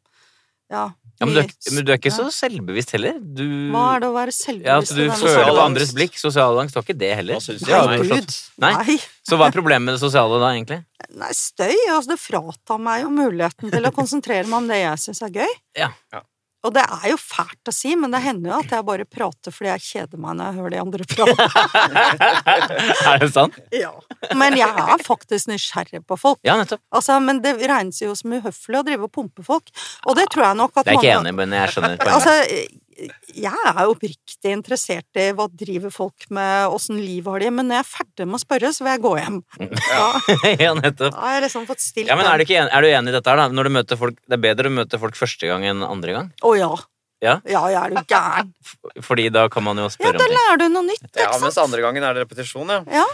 [0.70, 0.92] Ja.
[1.22, 3.20] Ja, men, du er, men du er ikke så selvbevisst heller.
[3.22, 4.66] Du, Hva er det å være selvbevisst?
[4.66, 6.18] ja, altså, du føler på andres blikk.
[6.18, 6.74] Sosial angst.
[6.80, 7.38] var ikke det heller.
[7.38, 8.34] Nei, jeg gud.
[8.66, 8.72] Nei.
[8.80, 8.96] Nei.
[9.30, 10.80] Så hva er problemet med det sosiale da, egentlig?
[11.22, 11.76] Nei, støy.
[11.94, 15.38] Altså, det fratar meg jo muligheten til å konsentrere meg om det jeg syns er
[15.38, 15.56] gøy.
[15.78, 15.92] Ja.
[16.10, 16.24] Ja.
[16.62, 19.54] Og det er jo fælt å si, men det hender jo at jeg bare prater
[19.54, 21.48] fordi jeg kjeder meg når jeg hører de andre prate.
[23.12, 23.58] er det sant?
[23.74, 23.94] ja.
[24.38, 26.38] Men jeg er faktisk nysgjerrig på folk.
[26.46, 26.84] Ja, nettopp.
[26.94, 29.74] Altså, men det regnes jo som uhøflig å drive og pumpe folk.
[30.06, 32.16] Og det tror jeg nok at Det er ikke mange enig men jeg skjønner poenget.
[32.20, 32.91] Altså,
[33.36, 37.80] jeg er oppriktig interessert i hva driver folk med, åssen liv har de, men når
[37.80, 39.40] jeg er ferdig med å spørre, så vil jeg gå hjem.
[39.62, 40.06] Ja,
[40.66, 41.14] ja, nettopp.
[41.16, 43.14] da har jeg liksom fått stilt Ja, men er, du ikke enig, er du enig
[43.14, 43.50] i dette her, da?
[43.58, 46.32] Når du møter folk, det er bedre å møte folk første gang enn andre gang?
[46.46, 46.72] Å ja.
[47.22, 47.36] Ja?
[47.46, 48.54] Ja, jeg er jo gæren.
[49.08, 50.26] Fordi da kan man jo spørre spørre det.
[50.26, 50.40] om ting.
[50.40, 51.28] lærer du noe nytt, ikke sant?
[51.28, 52.82] ja, mens andre gangen er det repetisjon, ja.
[53.02, 53.08] Ja.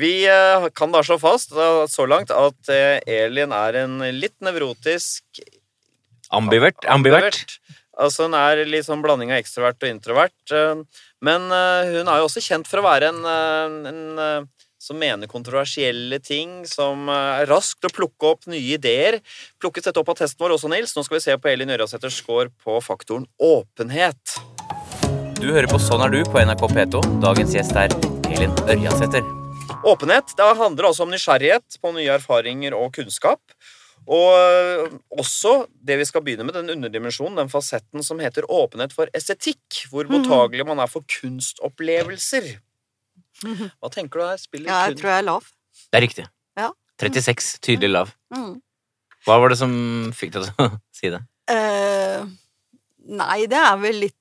[0.00, 1.50] Vi eh, kan da slå fast
[1.90, 5.42] så langt at eh, Elin er en litt nevrotisk
[6.30, 6.84] Ambivert?
[6.86, 7.58] Ambivert?
[8.00, 10.40] Altså Hun er litt sånn blanding av ekstrovert og introvert.
[10.52, 10.80] eh,
[11.20, 14.48] Men eh, hun er jo også kjent for å være en, eh, en
[14.80, 19.18] som mener kontroversielle ting, som er rask til å plukke opp nye ideer.
[19.60, 20.94] Plukket dette opp av testen vår også, Nils.
[20.96, 24.40] Nå skal vi se på Elin Ørjasæters score på faktoren åpenhet.
[25.36, 27.04] Du hører på Sånn er du på NRK P2.
[27.20, 27.92] Dagens gjest er
[28.32, 29.28] Elin Ørjasæter.
[29.84, 33.40] Åpenhet det handler altså om nysgjerrighet på nye erfaringer og kunnskap.
[34.08, 38.92] Og øh, også det vi skal begynne med, den underdimensjonen, den fasetten som heter åpenhet
[38.96, 42.48] for estetikk, hvor mottagelig man er for kunstopplevelser.
[43.44, 44.36] Hva tenker du her?
[44.40, 45.44] Spiller Ja, jeg kun- tror jeg er lav.
[45.92, 46.26] Det er riktig.
[46.58, 46.70] Ja.
[47.00, 47.58] 36.
[47.64, 48.10] Tydelig lav.
[48.34, 48.60] Mm.
[49.26, 49.72] Hva var det som
[50.16, 51.20] fikk deg til å si det?
[51.50, 52.26] Uh,
[53.20, 54.19] nei, det er vel litt eh,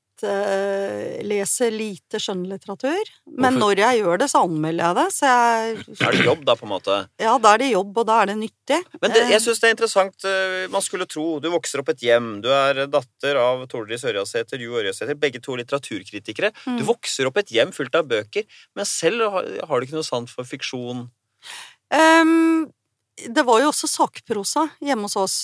[1.26, 3.10] Leser lite skjønnlitteratur.
[3.30, 3.60] Men Hvorfor?
[3.76, 5.06] når jeg gjør det, så anmelder jeg det.
[5.16, 6.98] Så jeg, Er det jobb, da, på en måte?
[7.20, 8.80] ja, da er det jobb, og da er det nyttig.
[9.02, 10.26] Men det, jeg syns synes det er interessant.
[10.26, 12.42] øh, Man skulle tro Du vokser opp et hjem.
[12.42, 16.52] Du er datter av Tordis Ørjasæter, Jo Ørjasæter, begge to litteraturkritikere.
[16.66, 16.86] Du Mm.
[16.88, 18.44] vokser opp et hjem fullt av bøker,
[18.76, 21.10] men selv har, har du ikke noe sant for fiksjon.
[21.92, 22.72] Um,
[23.18, 25.38] det var jo også sakprosa hjemme hos oss.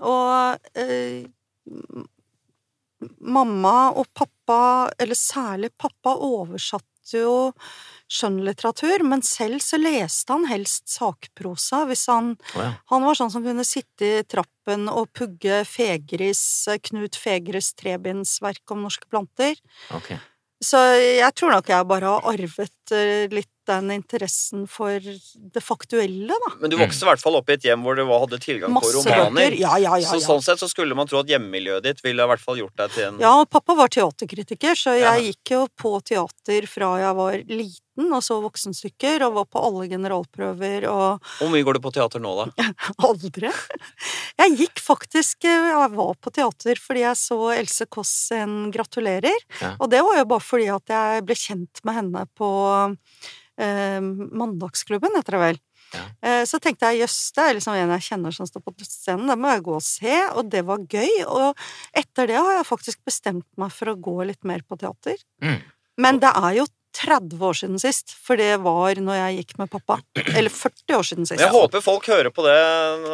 [0.00, 1.24] Og eh,
[1.70, 2.08] m-
[3.20, 7.52] mamma og pappa, eller særlig pappa, oversatte jo
[8.12, 12.68] skjønnlitteratur, men selv så leste han helst sakprosa hvis han oh, ja.
[12.92, 16.42] Han var sånn som kunne sitte i trappen og pugge Fegris,
[16.90, 19.56] Knut Fegris trebindsverk om norske planter.
[19.96, 20.20] Okay.
[20.62, 26.34] Så jeg tror nok jeg bare har arvet eh, litt den interessen for det faktuelle,
[26.46, 26.50] da.
[26.60, 28.80] Men du vokste i hvert fall opp i et hjem hvor du hadde tilgang på
[28.80, 29.50] Masse romaner.
[29.52, 29.58] bøker.
[29.60, 30.08] Ja, ja, ja.
[30.10, 32.76] Så sånn sett så skulle man tro at hjemmemiljøet ditt ville i hvert fall gjort
[32.82, 37.14] deg til en Ja, pappa var teaterkritiker, så jeg gikk jo på teater fra jeg
[37.18, 41.80] var liten og så voksenstykker, og var på alle generalprøver og Hvor mye går du
[41.84, 42.68] på teater nå, da?
[43.08, 43.50] aldri.
[44.40, 49.36] Jeg gikk faktisk eh, Jeg var på teater fordi jeg så Else Kåss en Gratulerer,
[49.60, 49.74] Ja.
[49.78, 52.48] og det var jo bare fordi at jeg ble kjent med henne på
[53.60, 55.60] eh, Mandagsklubben, heter det vel.
[55.92, 56.04] Ja.
[56.24, 59.28] Eh, Så tenkte jeg jøss, det er liksom en jeg kjenner som står på scenen,
[59.28, 61.10] det må jeg gå og se, og det var gøy.
[61.28, 61.58] Og
[61.92, 65.20] etter det har jeg faktisk bestemt meg for å gå litt mer på teater.
[65.44, 65.58] Mm.
[66.00, 66.64] Men det er jo
[67.02, 69.98] 30 år siden sist, for det var når jeg gikk med pappa.
[70.22, 71.42] Eller 40 år siden sist.
[71.42, 72.58] Jeg håper folk hører på det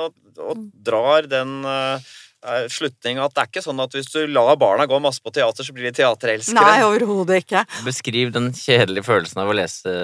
[0.05, 2.11] og, og drar den uh,
[2.70, 5.66] slutning at det er ikke sånn at hvis du lar barna gå masse på teater,
[5.66, 6.61] så blir de teaterelskere.
[6.61, 7.64] Nei, overhodet ikke.
[7.87, 9.96] Beskriv den kjedelige følelsen av å lese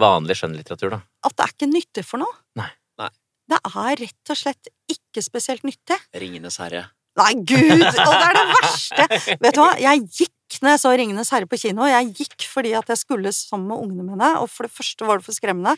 [0.00, 1.00] vanlig skjønnlitteratur, da.
[1.28, 2.38] At det er ikke nyttig for noe.
[2.60, 2.70] Nei.
[3.00, 3.10] Nei.
[3.48, 5.98] Det er rett og slett ikke spesielt nyttig.
[6.18, 6.88] Ringenes herre.
[7.18, 7.82] Nei, gud!
[7.82, 9.06] Og det er det verste!
[9.42, 11.84] Vet du hva, jeg gikk når jeg så Ringenes herre på kino.
[11.88, 15.20] Jeg gikk fordi at jeg skulle sammen med ungene mine, og for det første var
[15.20, 15.74] det for skremmende.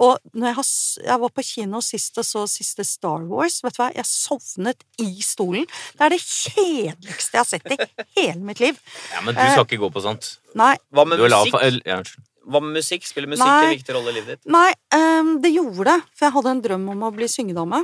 [0.00, 0.68] Og når jeg, har,
[1.10, 4.84] jeg var på kino sist og så siste Star Wars, vet du hva, jeg sovnet
[5.02, 5.66] i stolen.
[5.98, 7.78] Det er det kjedeligste jeg har sett i
[8.20, 8.78] hele mitt liv.
[9.12, 10.36] Ja, Men du skal ikke gå på sånt.
[10.58, 11.58] Nei, Hva med musikk?
[11.84, 12.30] ja, unnskyld.
[12.44, 13.06] Hva med musikk?
[13.08, 13.64] Spiller musikk Nei.
[13.64, 14.48] en viktig rolle i livet ditt?
[14.52, 15.98] nei um, det gjorde det.
[16.12, 17.80] For jeg hadde en drøm om å bli syngedame.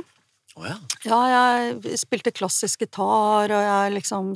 [0.59, 0.77] Å ja.
[1.07, 4.31] Ja, jeg spilte klassisk gitar, og jeg liksom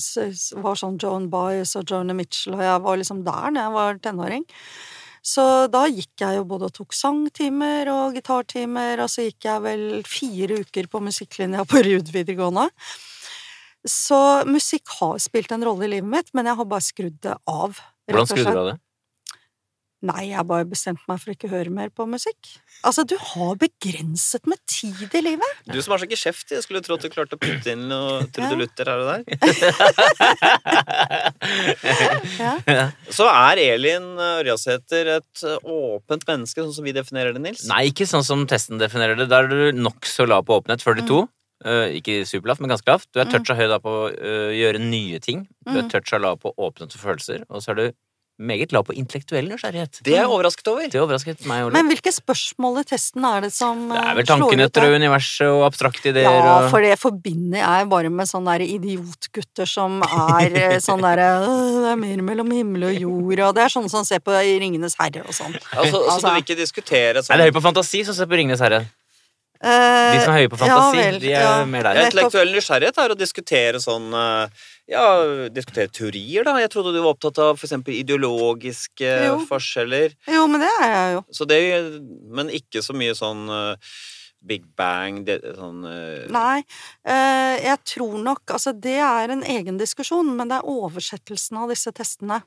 [0.63, 3.99] var sånn Joan Baez og Joni Mitchell, og jeg var liksom der når jeg var
[4.05, 4.45] tenåring.
[5.25, 9.63] Så da gikk jeg jo både og tok sangtimer og gitartimer, og så gikk jeg
[9.65, 12.69] vel fire uker på musikklinja på Ruud videregående.
[13.85, 14.17] Så
[14.49, 17.81] musikk har spilt en rolle i livet mitt, men jeg har bare skrudd det av.
[18.09, 18.79] Hvordan skrudde du av det?
[20.05, 22.51] Nei, jeg har bare bestemt meg for å ikke høre mer på musikk.
[22.85, 25.63] Altså, du har begrenset med tid i livet.
[25.65, 28.27] Du som er så geskjeftig, jeg skulle tro at du klarte å putte inn noe
[28.35, 29.23] trudelutter her og der.
[32.69, 32.85] Ja.
[33.13, 37.65] Så er Elin Ørjasæter et uh, åpent menneske, sånn som vi definerer det, Nils?
[37.69, 39.29] Nei, ikke sånn som testen definerer det.
[39.31, 40.83] Da er du nokså lav på åpenhet.
[40.85, 41.23] 42.
[41.65, 43.07] Eh, ikke superlavt, men ganske lavt.
[43.15, 43.31] Du er Mm.
[43.33, 45.47] toucha høy da på å uh, gjøre nye ting.
[45.65, 45.89] Du er Mm.
[45.93, 47.45] toucha lav på åpenhet for følelser.
[47.49, 47.85] Og så er du
[48.37, 50.01] meget lav på intellektuell nysgjerrighet.
[50.03, 50.87] Det er jeg overrasket over.
[50.91, 51.69] Det overrasket meg jo.
[51.75, 54.87] Men hvilke spørsmål i testen er det som Det er eh, vel tankene ut tankenøtter
[54.89, 59.69] og universet og abstrakte ideer Ja, for det forbinder jeg bare med sånne der idiotgutter
[59.69, 63.73] som er eh, sånn derre Det er mer mellom himmel og jord, og det er
[63.77, 65.55] sånne som ser på Ringenes herre og sånn.
[65.71, 68.27] Altså, så Altså- du vil ikke diskutere Er sånn det høy på fantasi som ser
[68.27, 68.83] på Ringenes herre?
[69.61, 71.53] Eh, De som er høye på ja fantasi, vel, de er ja.
[71.69, 72.09] mer ja, der.
[72.09, 75.05] Intellektuell nysgjerrighet er å diskutere sånn uh, Ja,
[75.53, 76.57] diskutere teorier, da.
[76.61, 77.77] Jeg trodde du var opptatt av f.eks.
[77.95, 79.39] ideologiske Jo.
[79.49, 80.17] forskjeller.
[80.29, 81.23] Jo, men det er jeg jo.
[81.39, 81.61] Så det,
[82.35, 83.95] men ikke så mye sånn uh,
[84.45, 86.59] Big Bang det, sånn uh, Nei,
[87.07, 91.73] eh, jeg tror nok Altså, det er en egen diskusjon, men det er oversettelsen av
[91.73, 92.43] disse testene.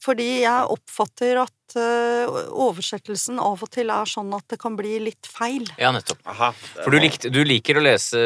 [0.00, 4.98] Fordi jeg oppfatter at eh, oversettelsen av og til er sånn at det kan bli
[5.02, 5.66] litt feil.
[5.78, 6.20] Ja, nettopp.
[6.30, 6.52] Aha.
[6.84, 8.20] For du, likte, du liker å lese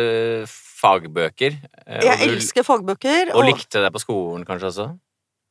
[0.82, 1.56] fagbøker.
[1.86, 4.86] eh, Jeg du- elsker fagbøker, Og og, likte deg på skolen kanskje også?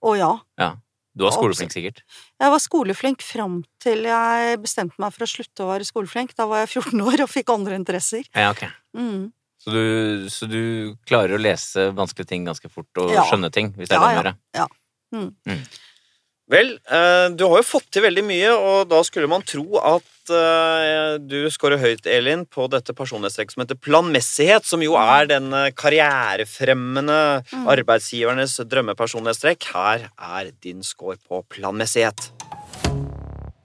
[0.04, 0.32] og ja.
[0.60, 0.76] Ja.
[1.14, 2.04] Du var skoleflink, sikkert.
[2.40, 6.34] Jeg var skoleflink fram til jeg bestemte meg for å slutte å være skoleflink.
[6.38, 8.24] Da var jeg 14 år og fikk andre interesser.
[8.34, 8.64] Ja, ok.
[8.96, 9.34] Mm.
[9.60, 13.24] Så du, så du klarer å lese vanskelige ting ganske fort, og Ja.
[13.28, 14.32] skjønne ting, hvis det er Ja, det du ja.
[14.32, 14.38] gjør?
[14.56, 14.68] ja.
[16.52, 20.32] Vel, eh, du har jo fått til veldig mye, og da skulle man tro at
[20.36, 25.48] eh, du scorer høyt, Elin, på dette personlighetstrekket som heter planmessighet, som jo er den
[25.56, 27.20] eh, karrierefremmende
[27.52, 27.66] Mm.
[27.72, 29.70] arbeidsgivernes drømmepersonlighetstrekk.
[29.74, 32.30] Her er din score på planmessighet.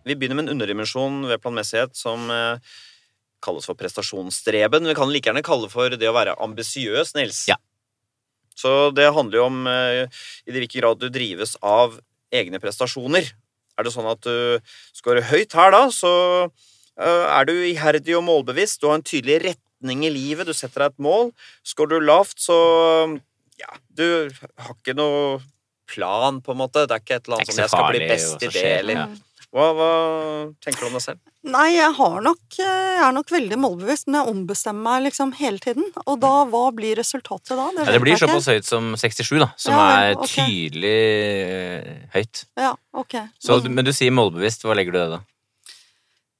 [0.06, 2.28] Vi begynner med en underdimensjon ved planmessighet som
[3.42, 4.86] kalles for prestasjonsstreben.
[4.86, 7.46] Vi kan like gjerne kalle det for det å være ambisiøs, Nils.
[7.50, 7.58] Ja.
[8.54, 11.98] Så det handler jo om i hvilken grad du drives av
[12.34, 13.32] egne prestasjoner.
[13.76, 14.58] Er det sånn at du
[14.96, 16.12] scorer høyt her, da, så
[16.46, 18.80] eh, er du iherdig og målbevisst.
[18.80, 20.48] Du har en tydelig retning i livet.
[20.48, 21.30] Du setter deg et mål.
[21.66, 22.56] Scorer du lavt, så
[23.60, 25.38] ja, du har ikke noe
[25.86, 26.86] plan, på en måte.
[26.88, 29.06] Det er ikke et eller annet så 'jeg skal bli best i det', eller ja.
[29.54, 29.90] Hva, hva
[30.64, 31.20] tenker du om deg selv?
[31.46, 35.62] Nei, jeg har nok Jeg er nok veldig målbevisst, men jeg ombestemmer meg liksom hele
[35.62, 35.86] tiden.
[36.04, 37.68] Og da, hva blir resultatet da?
[37.78, 40.26] Ja, det blir såpass høyt som 67, da, som Ja, er ok.
[40.34, 40.96] tydelig
[41.46, 42.42] eh, høyt.
[42.58, 43.14] Ja, ok.
[43.38, 44.66] Så, men du sier målbevisst.
[44.66, 45.22] Hva legger du i det, da?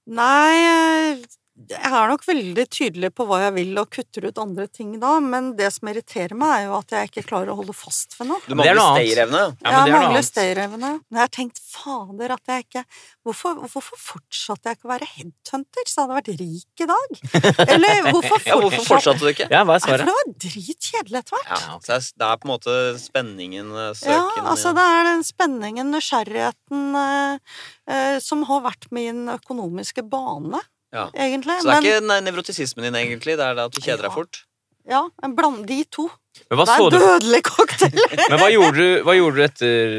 [0.07, 1.23] Nei,
[1.57, 5.15] jeg er nok veldig tydelig på hva jeg vil, og kutter ut andre ting da,
[5.25, 8.29] men det som irriterer meg, er jo at jeg ikke klarer å holde fast ved
[8.29, 8.43] noe.
[8.45, 9.41] Du er mangler stayerevne.
[9.63, 10.91] Ja, men det jeg mangler stayerevne.
[11.01, 12.85] Men jeg har tenkt fader at jeg ikke
[13.25, 17.17] hvorfor, hvorfor fortsatte jeg ikke å være headhunter, så hadde jeg vært rik i dag?
[17.77, 19.49] Eller hvorfor Ja, hvorfor fortsatte du ikke?
[19.53, 20.05] Ja, hva er svaret?
[20.05, 21.51] for det var dritkjedelig etter hvert.
[21.57, 25.11] Ja, så det er, det er på en måte spenningen, søken Ja, altså det er
[25.11, 30.61] den spenningen, nysgjerrigheten, eh, eh, som har vært min økonomiske bane,
[30.97, 31.07] Ja.
[31.13, 31.59] egentlig.
[31.61, 33.37] Så det er Men ikke nevrotisismen din, egentlig?
[33.37, 34.43] Det er det at du kjeder deg fort?
[34.87, 36.05] ja, en bland de to.
[36.51, 38.01] Men hva, Det er en dødelig cocktail!
[38.31, 39.95] men hva, gjorde du, hva gjorde du etter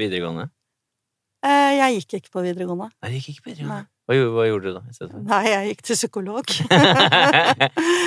[0.00, 0.48] videregående?
[1.44, 2.88] Eh, jeg gikk ikke på videregående.
[3.04, 3.54] Nei, det gikk ikke på Nei.
[3.54, 3.86] videregående.
[4.04, 5.10] Hva, gjorde- hva gjorde du da?
[5.30, 6.54] Nei, jeg gikk til psykolog.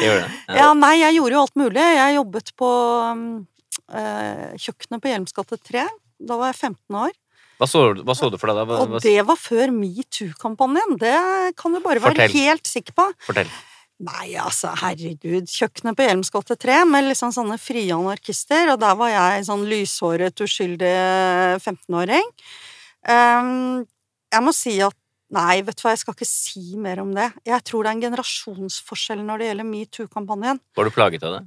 [0.04, 0.32] Gjorde det.
[0.60, 1.86] Ja, nei, jeg gjorde jo alt mulig.
[1.98, 2.70] Jeg jobbet på
[3.12, 3.24] um,
[3.94, 5.86] eh, kjøkkenet på Hjelmsgate 3.
[6.28, 7.16] Da var jeg 15 år.
[7.58, 8.66] Hva, så, du- hva så du for deg da?
[8.70, 10.98] Hva, Og det var før metoo-kampanjen.
[11.02, 11.16] Det
[11.58, 13.08] kan du bare være helt sikker på.
[13.26, 13.50] fortell.
[13.98, 15.50] Nei, altså, herregud.
[15.50, 19.66] Kjøkkenet på Hjelms gate 3 med liksom sånne frie anarkister, og der var jeg sånn
[19.66, 20.94] lyshåret, uskyldig
[21.58, 22.30] 15-åring.
[23.10, 23.88] Um,
[24.34, 24.94] jeg må si at
[25.28, 27.26] Nei, vet du hva, jeg skal ikke si mer om det.
[27.44, 30.62] Jeg tror det er en generasjonsforskjell når det gjelder metoo-kampanjen.
[30.80, 31.42] Var du plaget av det?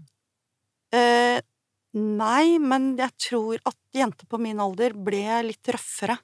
[0.92, 1.38] Eh,
[1.96, 6.18] nei, men jeg tror at jenter på min alder ble litt røffere.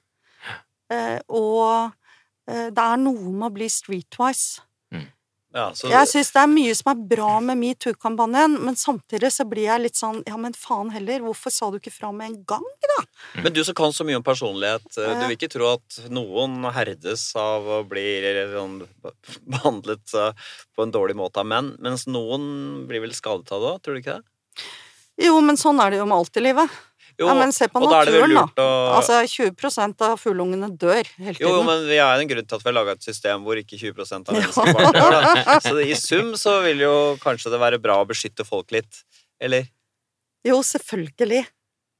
[0.93, 1.91] Eh, og
[2.47, 4.67] eh, det er noe med å bli streetwise.
[5.57, 9.45] Ja, så, Jeg syns det er mye som er bra med metoo-kampanjen, men samtidig så
[9.47, 12.37] blir jeg litt sånn ja, men faen heller, hvorfor sa du ikke fra med en
[12.51, 12.65] gang?
[12.83, 12.97] da?
[13.45, 16.59] Men du som kan så mye om personlighet, eh, du vil ikke tro at noen
[16.75, 18.05] herdes av å bli
[18.53, 18.81] sånn,
[19.55, 23.71] behandlet eh, på en dårlig måte av menn, mens noen blir vel skadet av det
[23.71, 24.67] òg, tror du ikke det?
[25.17, 26.77] Jo, men sånn er det jo med alt i livet.
[27.17, 28.43] Jo, ja, men se på og da naturen, da.
[28.61, 32.59] å Altså 20% av fugleungene dør hele Jo, jo, men vi er en grunn til
[32.59, 35.17] at vi har laga et system hvor ikke 20 av mennesker bare dør.
[35.17, 35.55] Da.
[35.65, 39.01] Så i sum så vil jo kanskje det være bra å beskytte folk litt.
[39.41, 39.65] Eller?
[40.45, 41.41] Jo, selvfølgelig.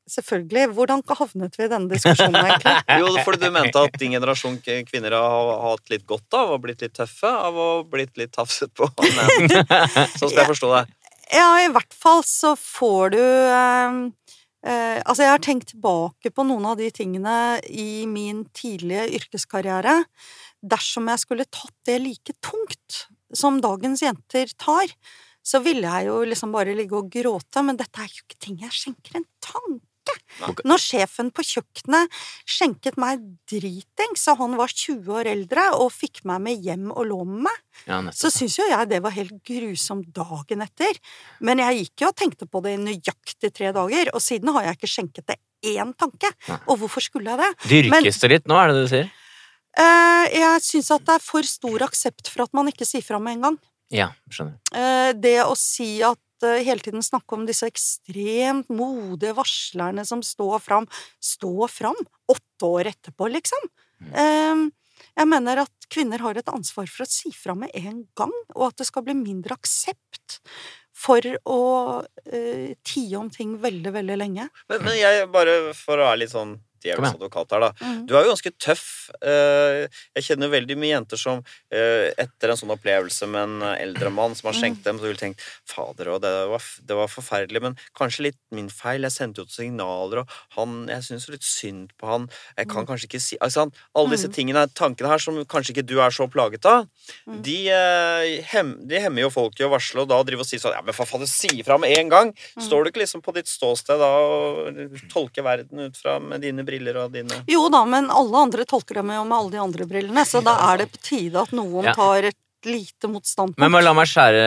[0.08, 0.70] Selvfølgelig.
[0.78, 2.76] Hvordan havnet vi i denne diskusjonen, egentlig?
[3.02, 6.86] Jo, fordi du mente at din generasjon kvinner har hatt litt godt av og blitt
[6.86, 8.88] litt tøffe av å blitt litt tafset på.
[9.02, 9.50] Men,
[10.20, 10.86] sånn skal jeg forstå det.
[11.34, 13.98] Ja, i hvert fall så får du eh,
[14.68, 20.00] eh, Altså, jeg har tenkt tilbake på noen av de tingene i min tidlige yrkeskarriere.
[20.64, 24.88] Dersom jeg skulle tatt det like tungt som dagens jenter tar,
[25.44, 28.58] så ville jeg jo liksom bare ligge og gråte, men dette er jo ikke ting
[28.64, 29.84] jeg skjenker en tanke.
[30.42, 30.54] Nei.
[30.70, 32.14] Når sjefen på kjøkkenet
[32.48, 37.08] skjenket meg dritings, og han var 20 år eldre og fikk meg med hjem og
[37.10, 40.98] lå med meg, Ja, så syns jo jeg det var helt grusomt dagen etter.
[41.46, 44.70] Men jeg gikk jo og tenkte på det i nøyaktig tre dager, og siden har
[44.70, 45.40] jeg ikke skjenket det
[45.78, 46.32] én tanke.
[46.48, 46.60] Nei.
[46.68, 47.70] Og hvorfor skulle jeg det?
[47.72, 49.10] Dyrkes det litt nå, er det det du sier?
[49.78, 53.20] Eh, jeg syns at det er for stor aksept for at man ikke sier fra
[53.22, 53.58] med en gang.
[53.94, 54.58] Ja, skjønner.
[54.76, 60.60] Eh, det å si at hele tiden snakke om disse ekstremt modige varslerne som står
[60.64, 60.88] fram
[61.24, 61.98] Stå fram!
[62.30, 63.70] Åtte år etterpå, liksom.
[63.98, 64.68] Mm.
[65.18, 68.68] jeg mener at kvinner har et ansvar for å si fra med en gang, og
[68.68, 70.38] at det skal bli mindre aksept
[70.98, 71.62] for å
[72.04, 74.48] uh, tie om ting veldig, veldig lenge.
[74.70, 77.72] Men, men jeg bare, for å være litt sånn djevelens Kom advokat her, da.
[77.82, 78.06] Mm.
[78.08, 79.10] Du er jo ganske tøff.
[79.22, 84.10] Eh, Jeg kjenner veldig mye jenter som eh, etter en sånn opplevelse med en eldre
[84.12, 84.62] mann som har Mm.
[84.62, 88.38] skjenkt dem, så ville tenkt Fader, og det var, det var forferdelig, men kanskje litt
[88.52, 89.02] min feil.
[89.02, 92.30] Jeg sendte jo signaler, og han Jeg syns litt synd på han.
[92.58, 94.34] Jeg kan kanskje ikke si altså, han- Alle disse Mm.
[94.34, 96.88] tingene, tankene her, som kanskje ikke du er så plaget av,
[97.28, 97.42] Mm.
[97.44, 100.58] de, eh, hem, de hemmer jo folk i å varsle, og da drive og si
[100.58, 102.34] sånn Ja, men for faen, si ifra med en gang!
[102.34, 102.62] Mm.
[102.68, 104.76] Står du ikke liksom på ditt ståsted da og
[105.10, 109.00] tolker verden ut fra med dine briller og dine Jo da, men alle andre tolker
[109.02, 111.88] dem jo med alle de andre brillene, så da er det på tide at noen
[111.88, 111.96] Ja.
[111.98, 113.62] tar et lite motstandpunkt.
[113.62, 114.46] Men la meg skjære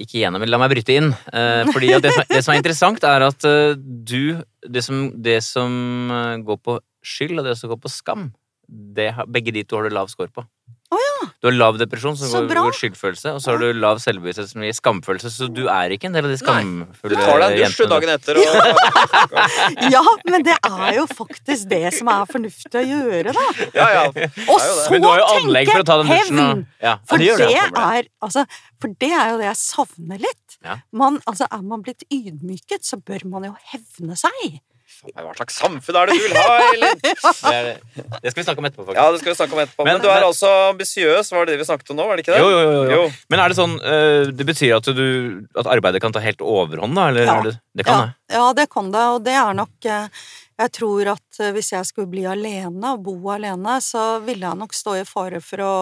[0.00, 1.10] ikke gjennom, men la meg bryte inn.
[1.34, 4.80] Eh, fordi at det, som er, det som er interessant, er at eh, du Det
[4.86, 5.74] som, det som
[6.14, 8.30] eh, går på skyld, og det som går på skam,
[8.68, 10.46] det, begge de to har du lav score på.
[10.92, 11.26] Å ja.
[11.40, 14.64] Du har lav depresjon, som går, går skyldfølelse, og så har du lav selvbevissthet, som
[14.66, 17.62] gir skamfølelse, så du er ikke en del av de Du tar deg en dusj
[17.62, 17.88] jentene.
[17.94, 18.44] dagen etter og
[19.94, 23.46] Ja, men det er jo faktisk det som er fornuftig å gjøre, da.
[23.78, 24.28] Ja, ja.
[24.44, 25.00] Og så
[25.38, 26.42] anlegg for hevn!
[26.44, 27.88] Og, ja, For det det, det.
[27.88, 28.44] er, altså,
[28.82, 30.58] for det er jo det jeg savner litt.
[30.64, 30.78] Ja.
[30.92, 34.60] Man, altså, er man blitt ydmyket, så bør man jo hevne seg.
[35.12, 37.00] Hva slags samfunn er det du vil ha, Elin?
[37.04, 38.98] Det, skal vi snakke om etterpå, faktisk.
[39.00, 39.84] Ja, det skal vi snakke om etterpå.
[39.84, 42.06] Men, Men- du er men- altså ambisiøs, var det det vi snakket om nå?
[42.08, 42.40] var det ikke det?
[42.40, 43.02] Jo, jo, jo, jo.
[43.30, 45.04] Men er det sånn eh, Det betyr at, du,
[45.60, 47.08] at arbeidet kan ta helt overhånd, da?
[47.12, 47.36] Eller Ja.
[47.38, 48.34] er det, det kan ja, det?
[48.38, 50.08] ja, det kan det, og det er nok eh,
[50.64, 54.56] Jeg tror at eh, hvis jeg skulle bli alene og bo alene, så ville jeg
[54.64, 55.74] nok stå i fare for å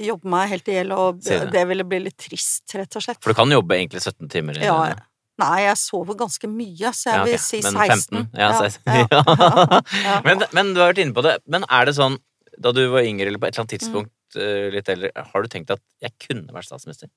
[0.00, 1.50] jobbe meg helt i hjel, og det.
[1.52, 3.18] det ville bli litt trist, rett og slett.
[3.20, 4.56] For du kan jobbe egentlig 17 timer.
[4.64, 4.94] Ja, Ja,
[5.38, 7.32] Nei, jeg sover ganske mye, så jeg Ja, okay.
[7.32, 8.16] vil si Men 16.
[8.18, 8.30] 15?
[8.34, 8.82] Ja, 16.
[10.08, 10.20] Ja.
[10.26, 11.36] Men, men du har vært inne på det.
[11.46, 12.18] Men er det sånn,
[12.58, 13.78] da du var yngre eller på et eller annet Mm.
[13.78, 14.72] tidspunkt mm.
[14.74, 17.08] litt eldre, har du tenkt at jeg kunne vært statsminister?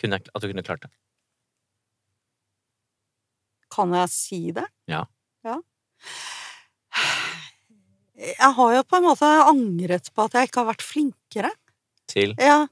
[0.00, 0.90] Kunne jeg, at du kunne klart det?
[3.76, 4.64] Kan jeg si det?
[4.88, 5.02] Ja.
[5.44, 5.58] ja.
[8.16, 11.50] Jeg har jo på en måte angret på at jeg ikke har vært flinkere.
[12.08, 12.62] Til Ja.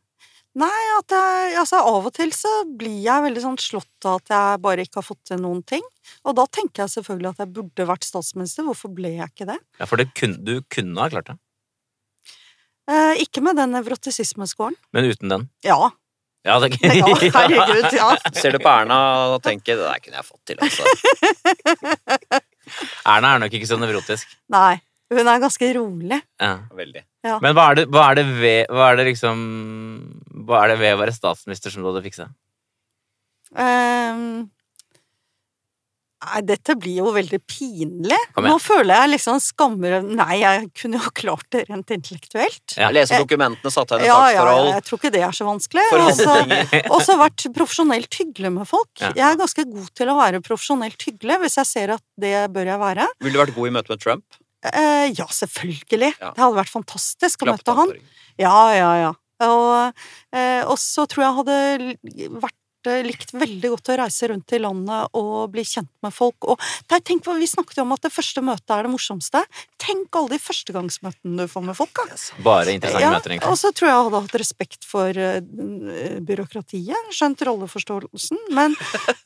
[0.60, 4.32] Nei, at jeg Altså, av og til så blir jeg veldig sånn slått av at
[4.34, 5.82] jeg bare ikke har fått til noen ting.
[6.28, 8.66] Og da tenker jeg selvfølgelig at jeg burde vært statsminister.
[8.68, 9.58] Hvorfor ble jeg ikke det?
[9.80, 11.36] Ja, for det kun, du kunne ha klart det.
[12.90, 14.76] Eh, ikke med den nevrotisismeskåren.
[14.92, 15.46] Men uten den.
[15.64, 15.78] Ja.
[16.44, 17.08] Ja, det, ja.
[17.08, 18.08] Herregud, ja.
[18.36, 18.98] Ser du på Erna
[19.32, 22.42] og tenker det der kunne jeg fått til, altså.
[23.08, 24.36] Erna er nok ikke så nevrotisk.
[24.52, 24.76] Nei.
[25.14, 26.20] Hun er ganske rolig.
[26.42, 26.55] Ja.
[26.74, 27.05] Veldig.
[27.42, 29.38] Men hva er, det, hva er det ved Hva er det liksom
[30.44, 32.27] Hva er det ved å være statsminister som du hadde fiksa?
[33.57, 34.50] Ehm,
[36.24, 38.18] Nei, dette blir jo veldig pinlig.
[38.40, 42.77] Nå føler jeg liksom skammer Nei, jeg kunne jo klart det rent intellektuelt.
[42.81, 42.90] Ja.
[42.94, 45.85] Lese dokumentene, satt henne i Ja, ja, ja, jeg tror ikke det er så vanskelig.
[46.88, 48.92] Og så vært profesjonelt hyggelig med folk.
[49.03, 49.12] Ja.
[49.12, 52.72] Jeg er ganske god til å være profesjonelt hyggelig hvis jeg ser at det bør
[52.72, 53.11] jeg være.
[53.24, 54.40] Ville du vært god i møte med Trump?
[54.72, 56.14] Eh, ja, selvfølgelig.
[56.20, 56.33] Ja.
[56.33, 57.94] Det hadde vært fantastisk å møte han.
[58.40, 59.12] Ja, ja, ja.
[59.44, 61.57] Og, eh, så tror jeg hadde
[62.40, 66.46] vært eh, likt veldig godt å reise rundt i landet og bli kjent med folk.
[66.48, 69.42] Og tenk Vi snakket jo om at det første møtet er det morsomste.
[69.81, 71.92] Tenk alle de førstegangsmøtene du får med folk.
[71.92, 72.16] da.
[72.46, 73.50] Bare interessante Ja, møter, egentlig.
[73.50, 75.40] og så tror jeg jeg hadde hatt respekt for eh,
[76.24, 77.12] byråkratiet.
[77.12, 78.38] Skjønt rolleforståelsen.
[78.55, 78.77] Men,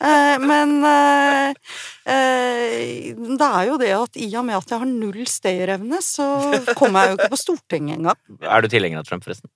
[0.01, 0.79] eh, men
[2.09, 6.27] det er jo det at i og med at jeg har null stayerevne, så
[6.79, 8.21] kommer jeg jo ikke på Stortinget engang.
[8.41, 9.51] Er du tilhenger av Trump, forresten?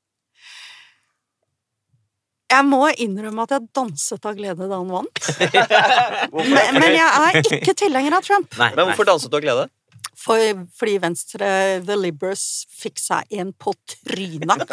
[2.52, 5.28] Jeg må innrømme at jeg danset av glede da han vant.
[6.32, 8.52] Men, men jeg er ikke tilhenger av Trump.
[8.60, 8.68] Nei.
[8.76, 9.68] Men hvorfor danset du av glede?
[10.22, 11.48] For, fordi Venstre,
[11.86, 14.64] The Liberals, fikk seg en på trynet.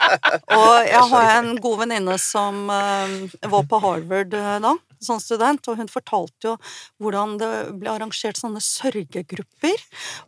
[0.60, 5.64] Og jeg har en god venninne som eh, var på Harvard eh, da, som student,
[5.68, 6.54] og hun fortalte jo
[7.00, 9.84] hvordan det ble arrangert sånne sørgegrupper.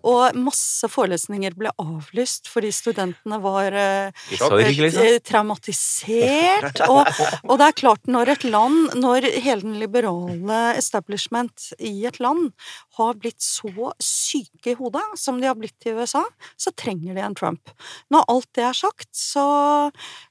[0.08, 5.04] Og masse forelesninger ble avlyst fordi studentene var eh, sorg, liksom?
[5.04, 6.82] eh, traumatisert.
[6.88, 7.04] Og,
[7.44, 12.50] og det er klart, når et land, når hele den liberale establishment i et land
[12.98, 16.22] har blitt så syke i hodet som de har blitt i USA,
[16.56, 17.70] så trenger de en Trump.
[18.12, 19.46] Når alt det er sagt, så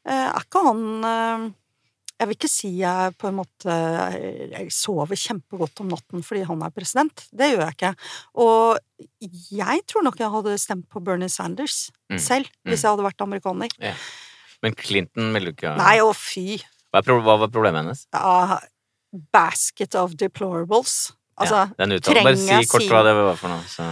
[0.05, 1.49] eh, er ikke han eh,
[2.21, 3.75] jeg vil ikke si jeg på en måte
[4.53, 7.23] jeg sover kjempegodt om natten fordi han er president.
[7.33, 7.89] Det gjør jeg ikke.
[8.37, 8.77] Og
[9.57, 12.19] jeg tror nok jeg hadde stemt på Bernie Sanders Mm.
[12.19, 12.83] selv, hvis Mm.
[12.83, 13.95] jeg hadde vært amerikaner.
[14.61, 16.61] Men Clinton ville du ikke ha Nei, å fy!
[16.93, 18.05] hva, var problemet hennes?
[18.13, 18.59] Ja,
[19.33, 21.13] basket of deplorables.
[21.39, 22.23] Altså, ja, den uttalen.
[22.23, 23.63] Bare si kort hva det var for noe.
[23.65, 23.87] Så.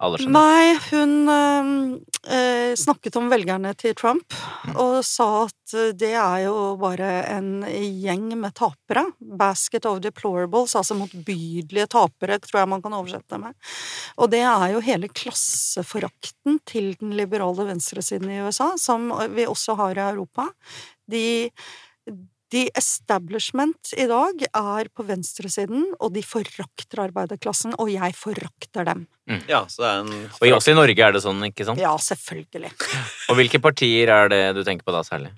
[0.00, 4.32] Nei, hun eh, eh, snakket om velgerne til Trump
[4.72, 9.04] og sa at eh, det er jo bare en gjeng med tapere.
[9.20, 13.58] Basket of deplorables, altså motbydelige tapere, tror jeg man kan oversette det med.
[14.16, 19.76] Og det er jo hele klasseforakten til den liberale venstresiden i USA, som vi også
[19.82, 20.48] har i Europa.
[21.10, 21.50] De
[22.50, 29.04] de establishment i dag er på venstresiden, og de forakter arbeiderklassen, og jeg forakter dem.
[29.46, 31.78] Ja, så det er en Og også i Norge er det sånn, ikke sant?
[31.78, 32.72] Ja, selvfølgelig.
[33.30, 35.30] Og hvilke partier er det du tenker på da særlig?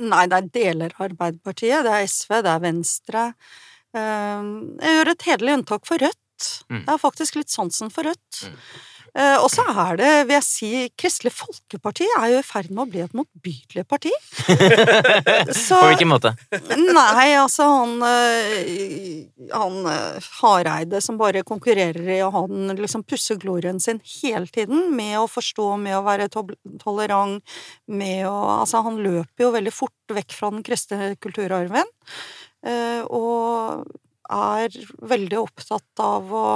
[0.00, 1.84] Nei, det er deler av Arbeiderpartiet.
[1.84, 3.24] Det er SV, det er Venstre.
[3.94, 4.50] Eh,
[4.80, 6.48] Jeg gjør et hederlig unntak for Rødt.
[6.72, 6.80] Mm.
[6.80, 8.40] Jeg har faktisk litt sansen for Rødt.
[8.48, 8.56] Mm.
[9.14, 12.82] Eh, Og så er det, vil jeg si, Kristelig Folkeparti er jo i ferd med
[12.82, 14.10] å bli et motbydelig parti.
[15.66, 16.32] Så På hvilken måte?
[16.74, 23.04] Nei, altså han eh, Han eh, Hareide som bare konkurrerer i å ha den liksom
[23.06, 26.48] pusseglorien sin hele tiden, med å forstå, med å være to-
[26.82, 27.42] tolerant,
[27.86, 28.34] med å
[28.64, 31.86] Altså, han løper jo veldig fort vekk fra den kristne kulturarven,
[33.12, 33.84] og
[34.32, 36.46] er veldig opptatt av å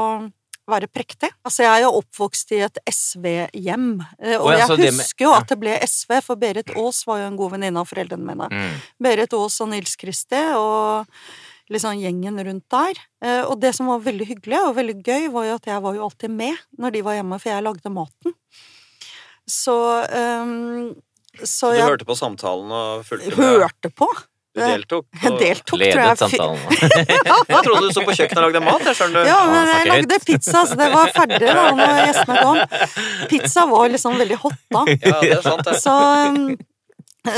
[0.68, 1.30] være prektig.
[1.44, 3.88] Altså, jeg er jo oppvokst i et SV-hjem,
[4.20, 7.26] eh, og jeg så husker jo at det ble SV, for Berit Aas var jo
[7.32, 8.48] en god venninne av foreldrene mine.
[8.52, 8.80] Mm.
[9.08, 11.08] Berit Aas og Nils Kristi og
[11.68, 13.00] liksom gjengen rundt der.
[13.24, 15.94] Eh, Og det som var veldig hyggelig og veldig gøy, var jo at jeg var
[15.98, 18.34] jo alltid med når de var hjemme, for jeg lagde maten.
[19.48, 19.74] Så
[20.12, 20.94] ehm,
[21.44, 23.60] Så Du jeg hørte på samtalen og fulgte med?
[23.62, 24.08] hørte på.
[24.58, 25.04] Du deltok?
[25.22, 26.18] Jeg og- deltok, tror Ledet jeg.
[26.22, 26.60] samtalen.
[27.48, 29.28] Jeg trodde du sto på kjøkkenet og lagde mat, jeg skjønner du.
[29.30, 32.58] Ja, men jeg lagde pizza, så det var ferdig da når gjestene kom.
[33.32, 34.82] Pizza var liksom veldig hot da.
[34.92, 35.76] Ja, det er sant, det.
[35.82, 35.94] Så,
[36.28, 36.56] um,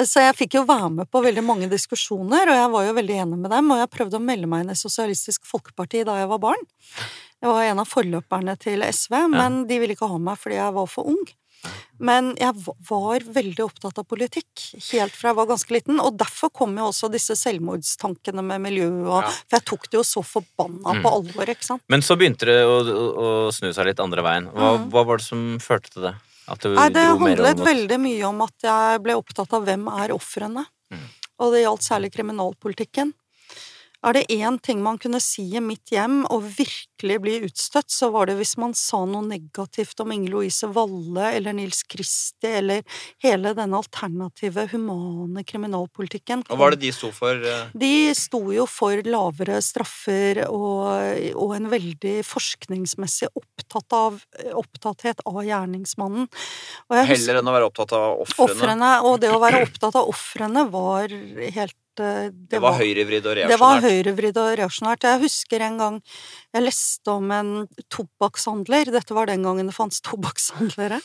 [0.07, 3.16] så jeg fikk jo være med på veldig mange diskusjoner, og jeg var jo veldig
[3.25, 3.73] enig med dem.
[3.75, 6.62] Og jeg prøvde å melde meg inn i Sosialistisk Folkeparti da jeg var barn.
[7.41, 10.75] Jeg var en av forløperne til SV, men de ville ikke ha meg fordi jeg
[10.77, 11.23] var for ung.
[12.00, 12.56] Men jeg
[12.88, 16.86] var veldig opptatt av politikk helt fra jeg var ganske liten, og derfor kom jo
[16.88, 19.34] også disse selvmordstankene med miljø og Ja.
[19.50, 21.02] For jeg tok det jo så forbanna Mm.
[21.04, 21.82] på alvor, ikke sant.
[21.88, 24.48] Men så begynte det å, å, snu seg litt andre veien.
[24.48, 24.90] Hva, mm.
[24.90, 26.14] hva var det som førte til det?
[26.48, 30.14] At du Nei, det handlet veldig mye om at jeg ble opptatt av hvem er
[30.16, 30.64] ofrene.
[30.90, 31.04] Mm.
[31.40, 33.12] Og det gjaldt særlig kriminalpolitikken.
[34.01, 38.09] Er det én ting man kunne si i mitt hjem og virkelig bli utstøtt, så
[38.14, 42.80] var det hvis man sa noe negativt om Inger Louise Valle eller Nils Kristi eller
[43.20, 46.46] hele denne alternative, humane kriminalpolitikken.
[46.48, 47.44] Og hva er det de sto for?
[47.44, 47.74] eh?
[47.76, 54.16] De sto jo for lavere straffer og, og en veldig forskningsmessig opptatt av,
[54.57, 56.30] opptatthet av gjerningsmannen.
[56.88, 58.57] Heller enn å være opptatt av ofrene?
[58.57, 61.12] Ofrene, og det å være opptatt av ofrene var
[61.53, 63.86] helt eh, Det var høyrevridd og det var reaksjonært.
[63.86, 65.07] høyrevridd og reaksjonært.
[65.09, 66.01] Jeg husker en gang
[66.57, 67.53] jeg leste om en
[67.92, 71.01] tobakkshandler, dette var den gangen det fantes tobakkshandlere,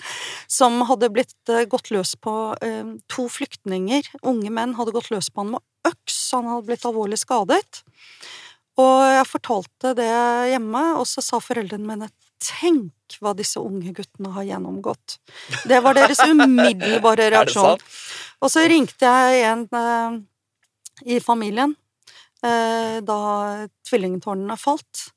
[0.47, 2.35] som hadde blitt eh, gått løs på
[2.65, 6.85] eh, to flyktninger, unge menn, hadde gått løs på han med øks, han hadde blitt
[6.89, 7.83] alvorlig skadet.
[8.81, 10.11] Og jeg fortalte det
[10.51, 12.11] hjemme, og så sa foreldrene mine
[12.45, 15.15] Tenk hva disse unge guttene har gjennomgått.
[15.65, 17.79] Det var deres umiddelbare reaksjon.
[18.43, 19.63] Og så ringte jeg en
[21.03, 21.75] i familien
[22.45, 23.19] eh, da
[23.87, 25.09] tvillingtårnene falt.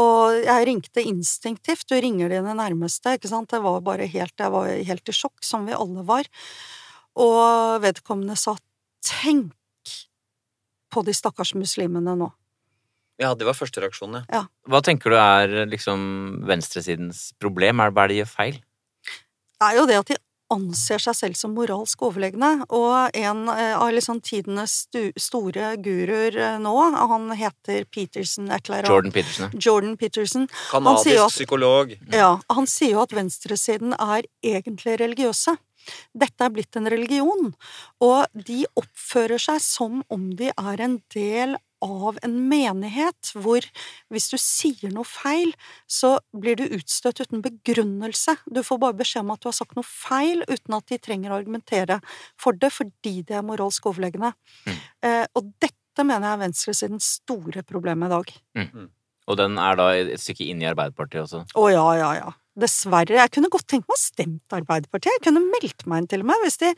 [0.00, 1.86] Og jeg ringte instinktivt.
[1.86, 3.52] Du ringer dine nærmeste, ikke sant.
[3.52, 6.26] Det var bare helt, jeg var helt i sjokk, som vi alle var.
[7.14, 8.56] Og vedkommende sa
[9.04, 9.52] tenk
[10.90, 12.30] på de stakkars muslimene nå.
[13.22, 14.42] Ja, det var første reaksjonen, ja.
[14.66, 16.00] Hva tenker du er liksom
[16.48, 17.78] venstresidens problem?
[17.78, 18.56] Er det de gjør feil?
[19.54, 20.16] Det er jo det at de
[20.52, 24.84] anser seg selv som moralsk overlegne, og en eh, av liksom tidenes
[25.20, 28.90] store guruer eh, nå, han heter Peterson et eller annet.
[28.92, 29.54] Jordan Peterson.
[29.58, 30.48] Jordan Peterson.
[30.70, 31.94] Kanadisk at- psykolog.
[32.12, 35.56] Ja, han sier jo at venstresiden er egentlig religiøse.
[36.16, 37.50] Dette er blitt en religion,
[38.00, 43.64] og de oppfører seg som om de er en del av en menighet, hvor
[44.12, 45.52] hvis du sier noe feil,
[45.90, 48.36] så blir du utstøtt uten begrunnelse.
[48.48, 51.32] Du får bare beskjed om at du har sagt noe feil, uten at de trenger
[51.32, 52.00] å argumentere
[52.40, 54.34] for det, fordi de er moralsk overlegne.
[54.66, 54.82] Mm.
[55.08, 58.36] Eh, og dette mener jeg er venstresidens store problem i dag.
[59.24, 61.44] Og den er da et stykke inn i Arbeiderpartiet også.
[61.56, 62.32] Å ja, ja, ja.
[62.54, 63.16] Dessverre.
[63.18, 65.16] Jeg kunne godt tenkt meg å stemt Arbeiderpartiet.
[65.16, 66.68] Jeg kunne meldt meg inn til og med, hvis de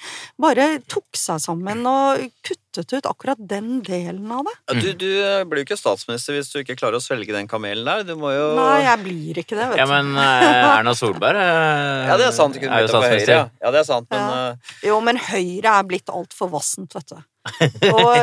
[0.41, 4.55] bare tok seg sammen og kuttet ut akkurat den delen av det.
[4.71, 5.11] Ja, Du, du
[5.51, 8.07] blir jo ikke statsminister hvis du ikke klarer å svelge den kamelen der.
[8.09, 12.09] Du må jo Nei, jeg blir ikke det, vet Ja, men eh, Erna Solberg eh,
[12.09, 12.57] Ja, det er sant.
[12.57, 13.21] Du kunne er jo bytta på Høyre.
[13.21, 13.37] statsminister.
[13.37, 13.67] Ja.
[13.69, 14.41] ja, det er sant, men Ja.
[14.57, 14.75] eh.
[14.89, 17.21] Jo, men Høyre er blitt altfor vassent, vet du.
[17.93, 18.17] Og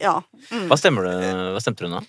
[0.00, 0.14] ja.
[0.50, 0.66] Mm.
[0.70, 1.12] Hva stemmer du?
[1.56, 2.00] Hva stemte du nå?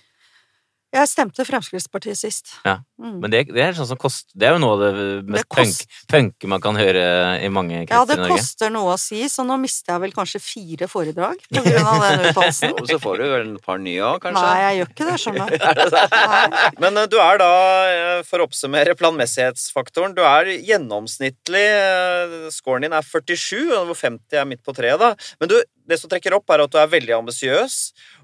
[0.92, 2.50] Jeg stemte Fremskrittspartiet sist.
[2.66, 2.82] Ja.
[3.00, 3.14] Mm.
[3.22, 5.94] Men det, det er sånn som kost, Det er jo noe av det mest punk,
[6.12, 7.04] punke man kan høre
[7.40, 8.26] i mange kretser i Norge.
[8.28, 12.04] Ja, det koster noe å si, så nå mister jeg vel kanskje fire foredrag av
[12.04, 12.74] den uttalelsen.
[12.82, 14.44] Og så får du vel et par nye òg, kanskje?
[14.44, 15.98] Nei, jeg gjør ikke det, skjønner du.
[16.84, 17.52] Men eh, du er da,
[17.88, 24.02] eh, for å oppsummere planmessighetsfaktoren, du er gjennomsnittlig eh, Scoren din er 47, og hvor
[24.04, 25.14] 50 er midt på treet, da.
[25.40, 25.56] Men du,
[25.88, 27.76] det som trekker opp, er at du er veldig ambisiøs.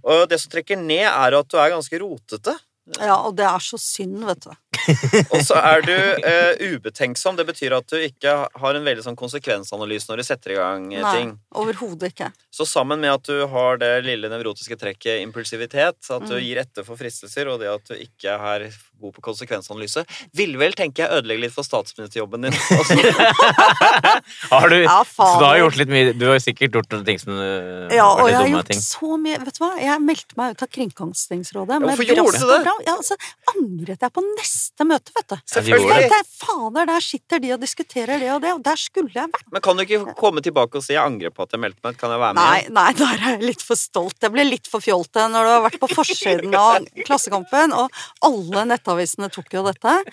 [0.05, 2.55] Og det som trekker ned, er at du er ganske rotete.
[2.97, 4.53] Ja, og det er så synd, vet du.
[5.35, 7.37] Og så er du uh, ubetenksom.
[7.39, 10.87] Det betyr at du ikke har en veldig sånn konsekvensanalyse når du setter i gang
[10.95, 11.33] eh, Nei, ting.
[11.59, 12.31] overhodet ikke.
[12.55, 16.43] Så sammen med at du har det lille nevrotiske trekket impulsivitet, at du Mm.
[16.45, 18.69] gir etter for fristelser, og det at du ikke er
[18.99, 20.03] god på konsekvensanalyse,
[20.37, 22.57] ville vel, tenker jeg, ødelegge litt for statsministerjobben din.
[22.79, 27.05] Altså, Har du, Ja, så du har gjort litt mye Du har sikkert gjort noen
[27.07, 28.81] ting som uh, Ja, og jeg har gjort ting.
[28.83, 31.79] så mye Vet du hva, jeg meldte meg ut av Kringkastingsrådet.
[31.85, 32.59] hvorfor gjorde du det?
[32.89, 33.17] Ja, altså,
[33.55, 34.25] angret jeg på
[34.69, 35.37] neste møte, vet du.
[35.49, 36.09] Selvfølgelig.
[36.09, 39.49] Tenkte Fader, der sitter de og diskuterer det og det, og der skulle jeg vært.
[39.53, 41.97] Men kan du ikke komme tilbake og si 'jeg angrer på at jeg meldte meg
[41.97, 44.17] kan jeg være med Nei, nei, da er jeg litt for stolt.
[44.21, 47.91] Jeg blir litt for fjolte når du har vært på forsiden av Klassekampen, og
[48.23, 50.05] alle nettavisene tok jo dette.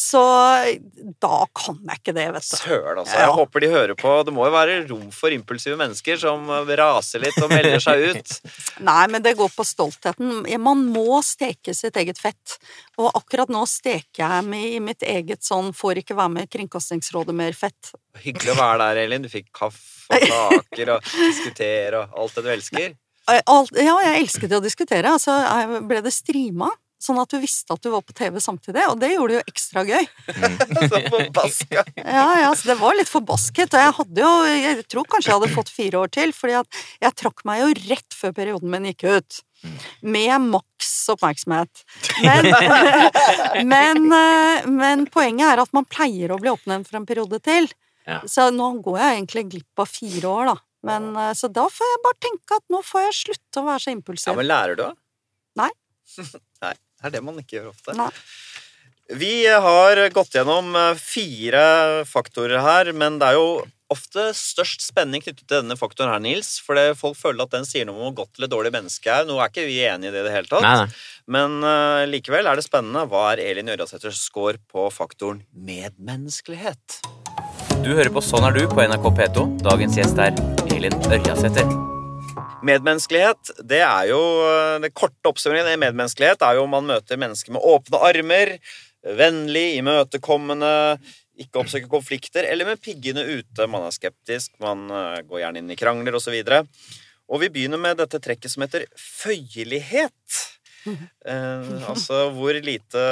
[0.00, 0.20] Så
[1.20, 2.56] da kan jeg ikke det, vet du.
[2.56, 3.18] Søren, altså.
[3.18, 3.26] Ja.
[3.26, 4.12] Jeg håper de hører på.
[4.24, 6.48] Det må jo være rom for impulsive mennesker som
[6.80, 8.32] raser litt og melder seg ut.
[8.88, 10.40] Nei, men det går på stoltheten.
[10.64, 12.56] Man må steke sitt eget fett.
[12.96, 16.52] Og akkurat nå steker jeg meg i mitt eget sånn 'får ikke være med i
[16.56, 17.92] Kringkastingsrådet mer'-fett.
[18.24, 19.28] Hyggelig å være der, Elin.
[19.28, 20.28] Du fikk kaffe og
[20.64, 22.94] kaker og diskutere og alt det du elsker.
[23.28, 25.12] Alt, ja, jeg elsket å diskutere.
[25.12, 28.84] Altså, jeg ble det streama, sånn at du visste at du var på TV samtidig.
[28.92, 30.08] Og det gjorde det jo ekstra gøy.
[30.90, 31.84] Så forbaska.
[31.96, 33.74] Ja, ja, så det var litt forbasket.
[33.74, 36.80] Og jeg hadde jo Jeg tror kanskje jeg hadde fått fire år til, fordi at
[37.06, 39.40] jeg trakk meg jo rett før perioden min gikk ut.
[40.00, 41.84] Med maks oppmerksomhet.
[42.24, 42.48] Men,
[43.72, 47.68] men, eh, men poenget er at man pleier å bli oppnevnt for en periode til.
[48.08, 48.22] Ja.
[48.28, 50.56] Så nå går jeg egentlig glipp av fire år, da.
[50.88, 53.84] Men, eh, så da får jeg bare tenke at nå får jeg slutte å være
[53.84, 54.32] så impulsiv.
[54.32, 54.92] Ja, men lærer du, da?
[55.60, 55.70] Nei.
[56.64, 57.96] Nei, det er det man ikke gjør ofte.
[57.98, 58.10] Nei.
[59.10, 65.22] Vi har gått gjennom eh, fire faktorer her, men det er jo ofte størst spenning
[65.24, 66.58] knyttet til denne faktoren her, Nils.
[66.62, 69.26] For folk føler at den sier noe om hvor godt eller dårlig menneske er.
[69.26, 70.62] Nå er ikke vi enige i det i det hele tatt.
[70.62, 71.02] Nei, nei.
[71.30, 73.04] Men uh, likevel er det spennende.
[73.10, 77.00] Hva er Elin Ørjasæters score på faktoren medmenneskelighet?
[77.82, 79.46] Du hører på Sånn er du på NRK P2.
[79.66, 80.36] Dagens gjest er
[80.70, 81.89] Elin Ørjasæter.
[82.66, 87.20] Medmenneskelighet, det er jo eh, Det korte oppsummeringen i medmenneskelighet er jo om man møter
[87.20, 88.56] mennesker med åpne armer,
[89.16, 90.72] vennlig, imøtekommende,
[91.40, 93.68] ikke oppsøker konflikter, eller med piggene ute.
[93.70, 96.36] Man er skeptisk, man eh, går gjerne inn i krangler osv.
[97.30, 100.40] Og vi begynner med dette trekket som heter føyelighet.
[100.86, 103.02] Eh, altså hvor lite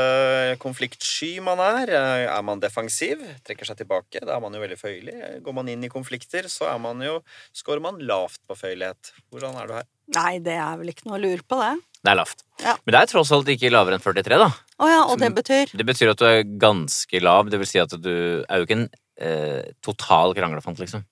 [0.62, 1.91] konfliktsky man er.
[1.93, 5.16] Eh, Er man defensiv, trekker seg tilbake, da er man jo veldig føyelig.
[5.45, 7.19] Går man inn i konflikter, så er man jo,
[7.57, 9.12] Skårer man lavt på føyelighet.
[9.33, 9.87] Hvordan er du her?
[10.16, 11.75] Nei, det er vel ikke noe å lure på, det.
[12.05, 12.45] Det er lavt.
[12.62, 12.77] Ja.
[12.87, 14.49] Men det er tross alt ikke lavere enn 43, da.
[14.79, 17.51] Oh ja, og det betyr Det betyr at du er ganske lav.
[17.51, 18.12] Det vil si at du
[18.49, 18.89] er jo ikke en
[19.19, 21.03] eh, total kranglefant, liksom.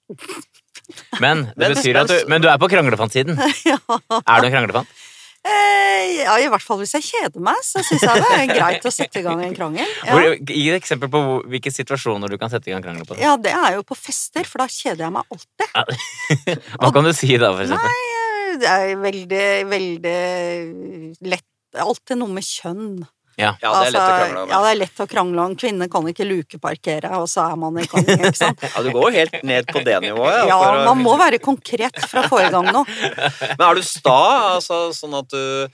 [1.21, 3.35] Men det Men- betyr at du Men du er på kranglefantsiden.
[3.67, 3.77] ja.
[4.23, 4.87] Er du en kranglefant?
[5.47, 8.87] Eh, ja, i hvert fall hvis jeg kjeder meg, så syns jeg det er greit
[8.89, 9.87] å sette i gang en krangel.
[10.07, 10.19] Ja.
[10.35, 11.21] gi et eksempel på
[11.51, 13.19] hvilke situasjoner du kan sette i gang krangel på.
[13.21, 16.61] ja, det er jo på fester, for da kjeder jeg meg alltid.
[16.81, 17.93] Hva kan du si da, for eksempel?
[17.93, 20.17] Nei, Det er veldig, veldig
[21.33, 23.03] lett Alltid noe med kjønn.
[23.37, 23.51] Ja.
[23.61, 24.49] Ja, det er lett å Altså, krangle om.
[24.55, 25.57] Ja, det er lett å krangle om.
[25.61, 28.63] Kvinner kan ikke lukeparkere, og så er man i gang, ikke sant.
[28.75, 30.47] Ja, du går jo helt ned på det nivået.
[30.49, 32.87] Ja, for å- man må være konkret fra forrige gang nå.
[33.59, 34.17] Men er du sta,
[34.57, 35.69] altså sånn at du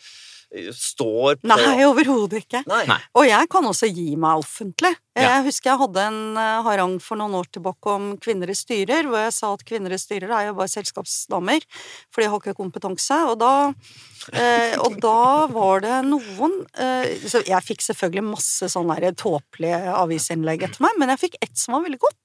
[0.77, 2.61] står på Nei, overhodet ikke.
[2.69, 2.99] Nei.
[3.17, 4.91] Og jeg kan også gi meg offentlig.
[5.13, 5.35] Ja.
[5.37, 9.05] Jeg husker jeg hadde en eh, harang for noen år tilbake om kvinner i styrer,
[9.05, 11.67] hvor jeg sa at kvinner i styrer er jo bare selskapsdamer,
[12.09, 13.19] for de har ikke kompetanse.
[13.29, 13.53] Og da,
[14.33, 20.65] eh, og da var det noen eh, så Jeg fikk selvfølgelig masse sånne tåpelige avisinnlegg
[20.65, 22.19] etter meg, men jeg fikk ett som var veldig godt.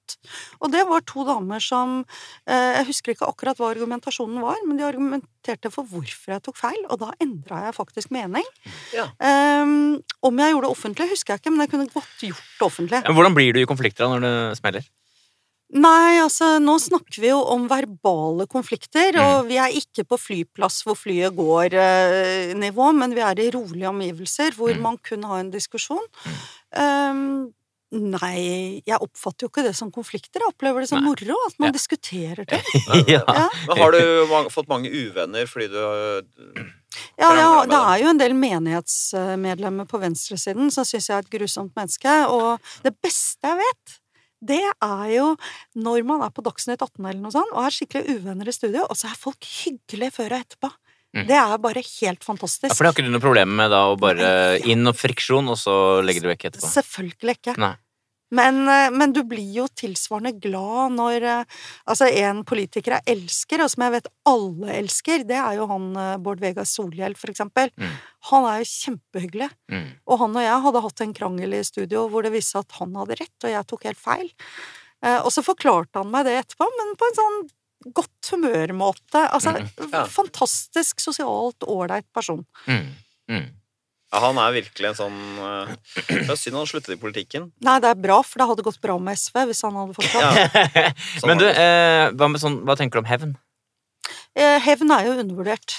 [0.64, 2.00] Og det var to damer som
[2.48, 6.60] eh, Jeg husker ikke akkurat hva argumentasjonen var, men de argumenterte for hvorfor jeg tok
[6.60, 8.48] feil, og da endra jeg faktisk mening.
[8.96, 9.10] Ja.
[9.20, 12.66] Um, om jeg gjorde det offentlig, husker jeg ikke, men jeg kunne godt gjort det
[12.66, 12.77] offentlig.
[12.80, 14.88] Men Hvordan blir du i konflikter da, når det smeller?
[15.76, 19.20] Nei, altså, nå snakker vi jo om verbale konflikter, Mm.
[19.26, 24.56] og vi er ikke på flyplass hvor flyet går-nivå, men vi er i rolige omgivelser
[24.56, 24.82] hvor Mm.
[24.82, 26.06] man kun har en diskusjon.
[26.72, 27.52] Um,
[27.92, 31.10] nei, jeg oppfatter jo ikke det som konflikter, jeg opplever det som Nei.
[31.12, 31.76] moro, at man Ja.
[31.76, 32.62] diskuterer det.
[33.08, 33.24] ja.
[33.28, 33.50] Ja.
[33.68, 36.64] Men har du fått mange uvenner fordi du
[37.20, 41.32] Ja, ja, det er jo en del menighetsmedlemmer på venstresiden som syns jeg er et
[41.34, 42.14] grusomt menneske.
[42.32, 43.96] Og det beste jeg vet,
[44.48, 45.32] det er jo
[45.78, 48.86] når man er på Dagsnytt 18 eller noe sånt, og er skikkelig uvenner i studio,
[48.86, 50.72] og så er folk hyggelige før og etterpå.
[51.18, 51.26] Mm.
[51.30, 52.70] Det er bare helt fantastisk.
[52.70, 54.30] Ja, for det har ikke du noe problem med da å bare
[54.70, 55.76] inn og friksjon, og så
[56.06, 56.72] legger du vekk etterpå?
[56.76, 57.58] Selvfølgelig ikke.
[57.64, 57.74] Nei.
[58.36, 63.64] Men, eh, men du blir jo tilsvarende glad når eh, Altså, en politiker jeg elsker,
[63.64, 67.32] og som jeg vet alle elsker, det er jo han eh, Bård Vegar Solhjell, for
[67.32, 67.72] eksempel.
[67.80, 67.94] Mm.
[68.32, 69.50] Han er jo kjempehyggelig.
[69.72, 69.88] Mm.
[70.08, 72.80] Og han og jeg hadde hatt en krangel i studio hvor det viste seg at
[72.82, 74.34] han hadde rett, og jeg tok helt feil.
[75.22, 77.36] Og så forklarte han meg det etterpå, men på en sånn
[77.94, 79.22] godt humørmåte.
[79.30, 80.06] Altså, Mm, ja.
[80.10, 82.44] fantastisk sosialt ålreit person.
[82.66, 82.88] Mm.
[84.18, 85.74] Ja, han er virkelig en sånn uh,
[86.08, 87.52] Det er synd han sluttet i politikken.
[87.62, 90.40] Nei, det er bra, for det hadde gått bra med SV hvis han hadde fortsatt.
[90.42, 90.88] Ja,
[91.20, 93.36] sånn Men du, eh, hva, med sånn, hva tenker du om hevn?
[94.34, 95.78] Eh, Hevn er jo undervurdert.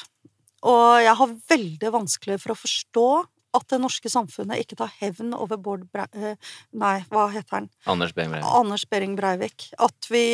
[0.71, 3.09] Og jeg har veldig vanskelig for å forstå
[3.57, 6.07] at det norske samfunnet ikke tar hevn over Bård Brei...
[6.15, 6.37] eh,
[6.77, 7.69] Nei, hva heter han?
[7.89, 8.49] Anders Behring Breivik.
[8.61, 9.69] Anders Behring Breivik.
[9.81, 10.25] At vi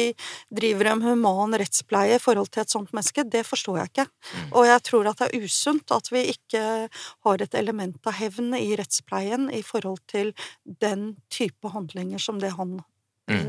[0.55, 4.09] driver en human rettspleie i forhold til et sånt menneske, det forstår jeg ikke.
[4.09, 4.49] Mm.
[4.53, 6.65] Og jeg tror at det er usunt at vi ikke
[7.29, 10.35] har et element av hevn i rettspleien i forhold til
[10.65, 12.81] den type handlinger som det han
[13.25, 13.37] Mm.
[13.41, 13.45] eh,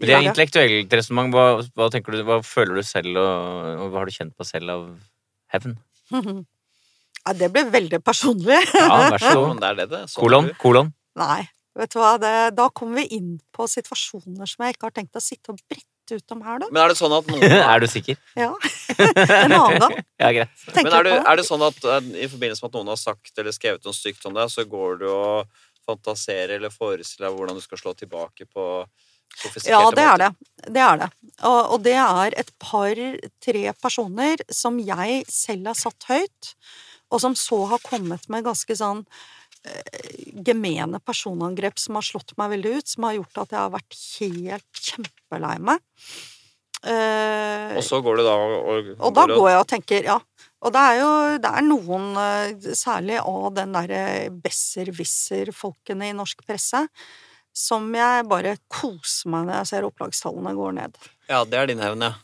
[0.00, 1.34] Men det er intellektuelt resonnement.
[1.34, 1.88] Hva, hva,
[2.24, 4.86] hva føler du selv, og, og hva har du kjent på selv av
[5.52, 5.74] hevn?
[7.24, 8.58] Ja, det ble veldig personlig.
[8.72, 9.60] Ja, vær så god.
[9.60, 10.02] det er det, det.
[10.12, 10.50] Sånn Kolon?
[10.60, 10.90] Kolon?
[11.18, 11.42] Nei,
[11.78, 15.18] vet du hva, det, da kommer vi inn på situasjoner som jeg ikke har tenkt
[15.18, 16.68] å sitte og brette ut om her, da.
[16.72, 18.20] Men er det sånn at noen er du sikker?
[18.38, 18.52] Ja.
[18.96, 19.96] en annen gang.
[20.20, 20.54] Ja, greit.
[20.70, 23.00] Tenker Men er, du, er det sånn at eh, i forbindelse med at noen har
[23.00, 27.38] sagt eller skrevet noe stygt om deg, så går du og fantaserer eller forestiller deg
[27.38, 28.64] hvordan du skal slå tilbake på
[29.38, 30.30] sofistikerte Ja, det er det.
[30.68, 31.08] Det er det.
[31.48, 36.52] Og, og det er et par-tre personer som jeg selv har satt høyt,
[37.08, 39.04] og som så har kommet med ganske sånn
[39.64, 40.08] eh,
[40.46, 44.00] gemene personangrep som har slått meg veldig ut, som har gjort at jeg har vært
[44.18, 45.84] helt kjempelei meg.
[46.78, 50.18] Uh, Og så går du da og, Og da går jeg og tenker, ja.
[50.62, 51.10] Og det er jo
[51.42, 54.02] det er noen, eh, særlig av den derre
[54.42, 56.84] besserwisser-folkene i norsk presse,
[57.54, 60.98] som jeg bare koser meg når jeg ser opplagstallene går ned.
[61.30, 62.14] Ja, det er din hevn, ja.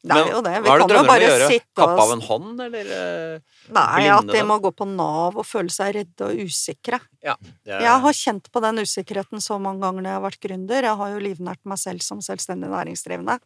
[0.00, 0.54] Det er jo det.
[0.64, 1.46] Vi det kan jo bare gjøre?
[1.50, 2.92] sitte Kappe av en hånd, eller?
[2.96, 3.40] eh,
[3.76, 7.00] Nei, at de må gå på Nav og føle seg redde og usikre.
[7.20, 7.34] Ja.
[7.68, 10.88] Er, Jeg har kjent på den usikkerheten så mange ganger når jeg har vært gründer.
[10.88, 13.36] Jeg har jo livnært meg selv som selvstendig næringsdrivende.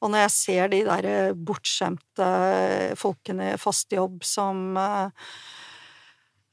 [0.00, 2.30] Og når jeg ser de der eh, bortskjemte
[2.96, 5.34] folkene i fast jobb som eh,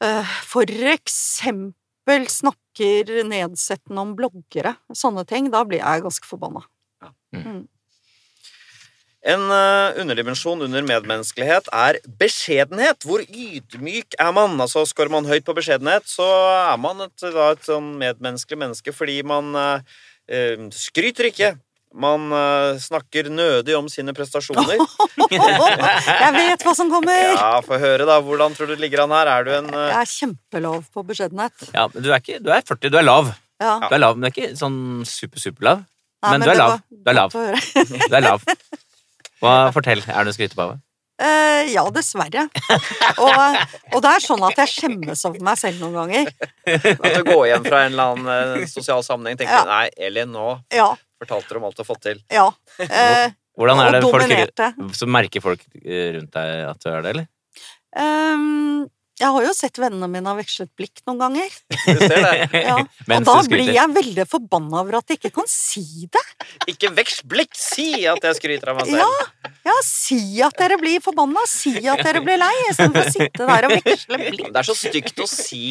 [0.03, 6.65] eh, for eksempel snakker nedsettende om bloggere, sånne ting, da blir jeg ganske forbanna.
[9.28, 13.03] En eh, underdimensjon under medmenneskelighet er beskjedenhet.
[13.03, 14.55] Hvor ydmyk er man?
[14.63, 16.28] Altså, Skårer man høyt på beskjedenhet, så
[16.71, 19.97] er man et, da, et sånn medmenneskelig menneske fordi man eh,
[20.32, 21.49] eh, skryter ikke.
[21.97, 24.78] Man eh, snakker nødig om sine prestasjoner.
[25.32, 27.34] jeg vet hva som kommer!
[27.34, 28.19] Ja, Få høre, da.
[28.23, 29.32] Hvordan tror du det ligger an her?
[29.34, 31.67] Er du en eh, Jeg er kjempelav på beskjedenhet.
[31.75, 33.32] Ja, men du er, ikke, du er 40, du er lav.
[33.59, 33.75] Ja.
[33.88, 35.84] Du er lav, men du er ikke sånn super-superlav.
[36.23, 36.75] Nei, Men du er lav.
[36.75, 37.34] var Du er lav.
[37.34, 38.45] Du er lav.
[39.41, 40.77] Hva, fortell, er du en skrytepave?
[41.17, 42.43] Uh, ja, dessverre.
[43.17, 43.55] Og,
[43.95, 46.29] og det er sånn at jeg skjemmes over meg selv noen ganger.
[46.69, 49.63] At du går hjem fra en eller annen eh, sosial sammenheng tenker Ja.
[49.65, 50.91] du, Nei, Elin, nå Ja.
[51.17, 52.21] fortalte du om alt du har fått til.
[52.33, 52.45] ja.
[52.77, 54.93] Uh, Hvordan er det folk.
[54.93, 57.25] Så merker folk rundt deg at du er det, eller?
[57.97, 58.83] Ehm,
[59.18, 61.53] jeg har jo sett vennene mine ha vekslet blikk noen ganger.
[61.88, 62.61] Du ser det.
[62.68, 62.76] Ja.
[63.18, 66.24] Og da blir jeg veldig forbanna over at jeg ikke kan si det.
[66.70, 67.55] Ikke veksl blikk!
[67.57, 69.01] Si at jeg skryter av meg selv.
[69.01, 71.43] Ja, ja, si at dere blir forbanna.
[71.49, 74.43] Si at dere blir lei, istedenfor å sitte der og veksle blikk.
[74.53, 75.63] Det er så stygt å si,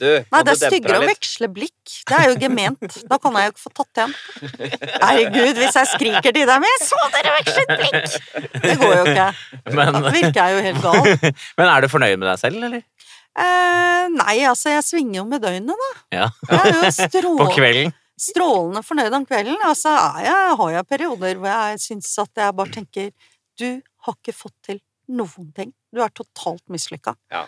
[0.00, 0.08] du.
[0.20, 1.94] Nei, det er styggere å veksle blikk.
[2.10, 2.98] Det er jo gement.
[3.10, 4.14] Da kan jeg jo ikke få tatt igjen.
[5.00, 9.28] Herregud, hvis jeg skriker til dem 'Jeg så dere vekslet blikk!' Det går jo ikke.
[9.78, 11.34] Men, Da virker jeg jo helt gal.
[11.58, 12.82] men er du fornøyd med deg selv, eller?
[13.38, 15.90] Eh, nei, altså, jeg svinger jo med døgnet, da.
[16.16, 16.28] Ja.
[16.50, 17.94] Jeg er jo På kvelden?
[18.20, 19.60] strålende fornøyd om kvelden.
[19.64, 19.92] Altså,
[20.24, 23.14] jeg, har jeg perioder hvor jeg syns at jeg bare tenker
[23.60, 25.72] Du har ikke fått til noen ting.
[25.92, 27.16] Du er totalt mislykka.
[27.32, 27.46] Ja.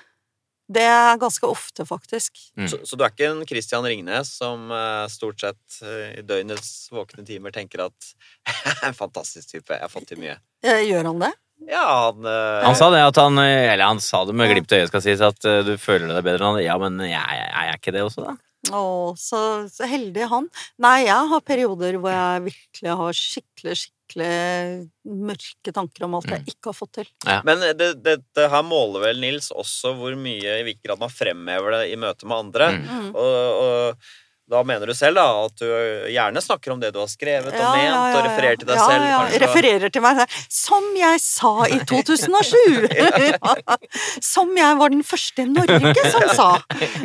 [0.73, 2.39] Det er ganske ofte, faktisk.
[2.57, 2.69] Mm.
[2.71, 6.89] Så, så du er ikke en Christian Ringnes som uh, stort sett uh, i døgnets
[6.93, 8.13] våkne timer tenker at
[8.87, 10.39] En fantastisk type, jeg har fått til mye.
[10.65, 11.33] Eh, Gjør han det?
[11.71, 14.81] Ja, han, eh, Han sa det at han Eller han sa det med glimt i
[14.81, 16.65] øyet, skal sies, at eh, du føler deg bedre enn han.
[16.65, 18.37] Ja, men jeg, jeg, jeg er ikke det også, da?
[18.71, 18.83] Å,
[19.19, 20.47] så, så heldig han.
[20.83, 26.55] Nei, jeg har perioder hvor jeg virkelig har skikkelig, skikkelig mørke tanker om alt jeg
[26.55, 27.09] ikke har fått til.
[27.49, 31.75] Men det, dette her måler vel, Nils, også hvor mye i hvilken grad man fremhever
[31.75, 32.71] det i møte med andre.
[32.77, 32.87] Mm.
[32.87, 33.09] Mm.
[33.11, 34.13] Og, og
[34.53, 35.69] da mener du selv da at du
[36.13, 39.07] gjerne snakker om det du har skrevet og ment, og refererer til deg ja, selv.
[39.09, 39.41] Ja, kanskje.
[39.47, 40.39] refererer til meg selv.
[40.59, 42.59] Som jeg sa i 2007!
[42.93, 43.55] Ja.
[44.33, 46.49] Som jeg var den første i Norge som sa.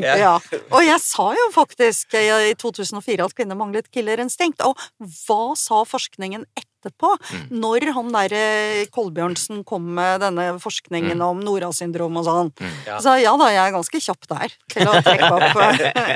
[0.03, 0.15] Ja.
[0.19, 0.33] Ja.
[0.75, 4.63] Og jeg sa jo faktisk i 2004 at kvinner manglet killerinstinkt.
[4.65, 6.45] Og hva sa forskningen
[6.77, 7.13] etterpå?
[7.33, 7.45] Mm.
[7.65, 8.45] Når han derre
[8.93, 12.51] Kolbjørnsen kom med denne forskningen om Nora-syndrom og sånn.
[12.61, 12.73] Mm.
[12.87, 12.99] Ja.
[13.03, 15.45] Så ja da, jeg er ganske kjapp der til å trekke opp.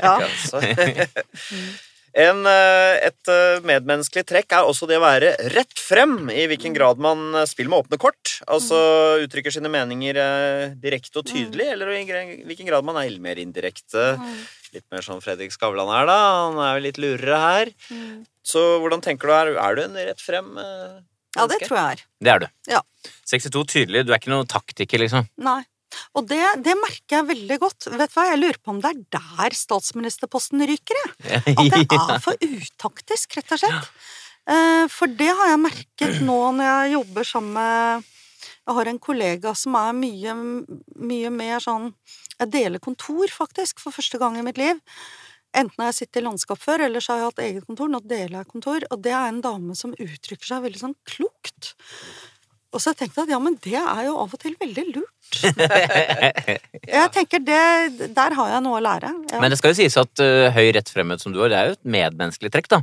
[0.02, 0.14] Ja.
[0.22, 0.62] Ja,
[2.12, 6.74] En, eh, et eh, medmenneskelig trekk er også det å være rett frem, i hvilken
[6.76, 8.34] grad man eh, spiller med åpne kort.
[8.52, 8.76] Altså
[9.24, 12.04] uttrykker sine meninger eh, direkte og tydelig, eller i
[12.44, 14.10] hvilken grad man er mer indirekte.
[14.76, 16.18] Litt mer som Fredrik Skavlan er, da.
[16.50, 17.72] Han er jo litt lurere her.
[18.46, 19.52] Så hvordan tenker du her?
[19.62, 20.96] Er du en rett frem eh,
[21.36, 22.00] Ja, det tror jeg er.
[22.20, 22.48] Det er du.
[22.72, 22.80] Ja.
[23.30, 24.06] 62 tydelig.
[24.06, 25.28] Du er ikke noen taktiker, liksom.
[25.42, 25.60] Nei.
[26.16, 27.86] Og det, det merker jeg veldig godt.
[27.92, 31.12] Vet du hva, Jeg lurer på om det er der statsministerposten ryker, jeg.
[31.52, 33.90] At det er for utaktisk, rett og slett.
[34.50, 38.08] Eh, For det har jeg merket nå når jeg jobber sammen med
[38.66, 40.32] Jeg har en kollega som er mye,
[40.98, 41.92] mye mer sånn
[42.40, 44.80] Jeg deler kontor, faktisk, for første gang i mitt liv.
[45.52, 47.90] Enten har jeg sittet i landskap før, eller så har jeg hatt eget kontor.
[47.92, 48.84] Nå deler jeg kontor.
[48.90, 51.74] Og det er en dame som uttrykker seg veldig sånn klokt.
[52.72, 55.10] Og så tenkte jeg at ja, men det er jo av og til veldig lurt.
[56.92, 59.12] Jeg tenker det Der har jeg noe å lære.
[59.30, 61.58] Ja, Men det skal jo sies at uh, høy rett fremhet som du har, det
[61.58, 62.80] er jo et medmenneskelig trekk, da.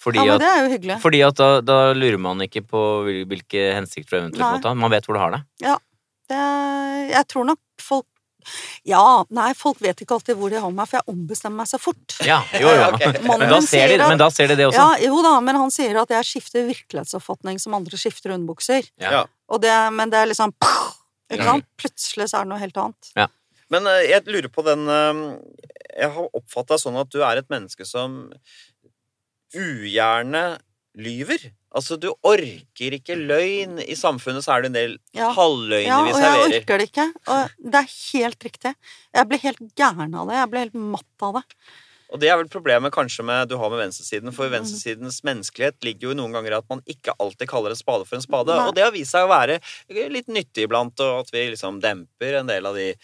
[0.00, 0.96] Fordi ja men det er jo hyggelig.
[1.02, 2.82] fordi at da, da lurer man ikke på
[3.28, 4.78] hvilke hensikter du eventuelt måtte ha.
[4.78, 5.42] Man vet hvor du har det.
[6.30, 6.44] Det,
[7.10, 8.06] jeg tror nok folk
[8.88, 9.02] Ja,
[9.34, 12.16] nei, folk vet ikke alltid hvor de har meg, for jeg ombestemmer meg så fort.
[12.26, 12.86] Ja, jo, jo.
[12.94, 13.12] okay.
[13.26, 14.78] Men da ser de, at- men da ser de det også.
[14.80, 18.88] Ja, jo da, men han sier at jeg skifter virkelighetsoppfatning som andre skifter underbukser.
[19.02, 19.24] Ja.
[19.50, 20.54] Og det, men det er liksom
[21.32, 21.68] ikke sant?
[21.80, 23.12] Plutselig så er det noe helt annet.
[23.70, 25.20] Men eh, jeg lurer på den eh,
[26.00, 28.24] Jeg har oppfatta sånn at du er et menneske som
[29.54, 30.42] ugjerne
[30.98, 31.50] lyver.
[31.70, 33.76] Altså, du orker ikke løgn.
[33.86, 35.28] I samfunnet så er det en del Ja.
[35.36, 37.06] halvløgner Ja, vi og jeg orker det ikke.
[37.28, 38.74] Og det er helt riktig.
[39.14, 40.34] Jeg blir helt gæren av det.
[40.40, 41.44] Jeg blir helt matt av det.
[42.10, 46.08] Og det er vel problemet kanskje med, du har med venstresiden, for venstresidens menneskelighet ligger
[46.10, 48.50] jo noen ganger i at man ikke alltid kaller en spade for en spade.
[48.50, 48.66] Nei.
[48.66, 49.60] Og det har vist seg å være
[50.10, 52.94] litt nyttig iblant, og at vi liksom demper en del av de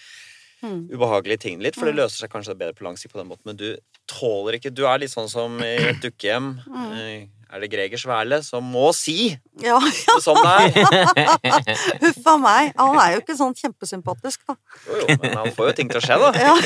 [0.64, 0.88] Mm.
[0.90, 3.44] ubehagelige tingene litt, for det løser seg kanskje bedre på lang sikt på den måten,
[3.44, 3.76] men du
[4.08, 6.64] tåler ikke Du er litt sånn som i et dukkehjem.
[6.66, 7.28] Mm.
[7.46, 9.28] Er det Greger Sværle som må si
[9.62, 11.28] Ja, det sånn det er?
[12.02, 12.72] huff a meg.
[12.80, 14.56] Han er jo ikke sånn kjempesympatisk, da.
[14.88, 16.32] Jo, jo, men han får jo ting til å skje, da.
[16.48, 16.56] Ja.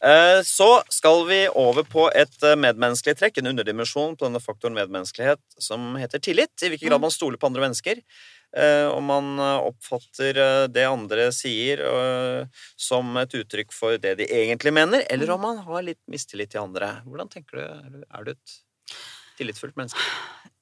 [0.00, 4.72] Eh, Så skal vi over på et eh, medmenneskelig trekk, en underdimensjon på denne faktoren
[4.78, 6.54] medmenneskelighet, som heter tillit.
[6.64, 8.00] I hvilken grad man stoler på andre mennesker.
[8.56, 10.40] Eh, Om man oppfatter
[10.72, 11.84] det andre sier
[12.80, 16.64] som et uttrykk for det de egentlig mener, eller om man har litt mistillit til
[16.64, 16.94] andre.
[17.06, 17.60] Hvordan tenker?
[17.60, 18.56] Er du- Er du et
[19.40, 20.10] tillitsfullt menneske?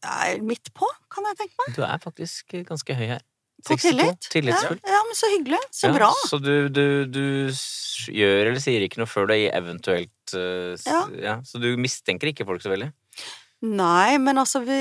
[0.05, 1.75] Jeg er midt på, kan jeg tenke meg.
[1.77, 3.25] Du er faktisk ganske høy her.
[3.67, 3.83] På 62.
[3.83, 4.29] tillit.
[4.31, 4.85] Tillitsfullt.
[4.87, 5.59] Ja, ja, men så hyggelig.
[5.75, 6.13] Så Ja, bra.
[6.31, 7.25] Så du, du, du
[8.15, 11.03] gjør eller sier ikke noe før du eventuelt uh, Ja.
[11.19, 11.37] ja.
[11.43, 12.93] Så du mistenker ikke folk så veldig?
[13.67, 14.79] Nei, men altså, vi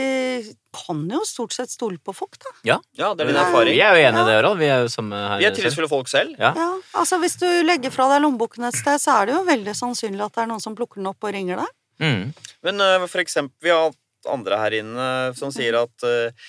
[0.77, 2.51] kan jo stort sett stole på folk, da.
[2.67, 3.73] Ja, det er din erfaring.
[3.73, 4.59] Vi er jo enige i det, Harald.
[4.61, 5.39] Vi er jo samme her.
[5.41, 6.35] Vi er tillitsfulle folk selv.
[6.37, 6.51] Ja.
[6.53, 6.67] Ja,
[7.01, 10.21] altså Hvis du legger fra deg lommeboken et sted, så er det jo veldig sannsynlig
[10.27, 11.73] at det er noen som plukker den opp og ringer deg.
[12.01, 12.33] Mm.
[12.63, 16.47] Men uh, for eksempel, vi har hatt andre her inne som sier at uh,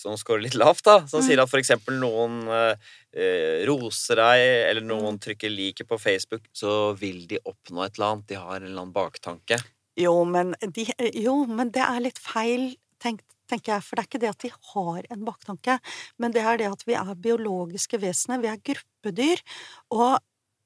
[0.00, 0.94] Som scorer litt lavt, da.
[1.06, 1.26] Som Mm.
[1.26, 6.46] sier at for eksempel noen eh, eh, roser deg, eller noen trykker like på Facebook,
[6.56, 8.26] så vil de oppnå et eller annet.
[8.30, 9.58] De har en eller annen baktanke.
[10.00, 10.86] Jo, men, de,
[11.20, 13.20] jo, men det er litt feil, tenk,
[13.50, 13.84] tenker jeg.
[13.84, 15.76] For det er ikke det at de har en baktanke,
[16.16, 18.40] men det er det at vi er biologiske vesener.
[18.40, 19.44] Vi er gruppedyr.
[19.92, 20.16] Og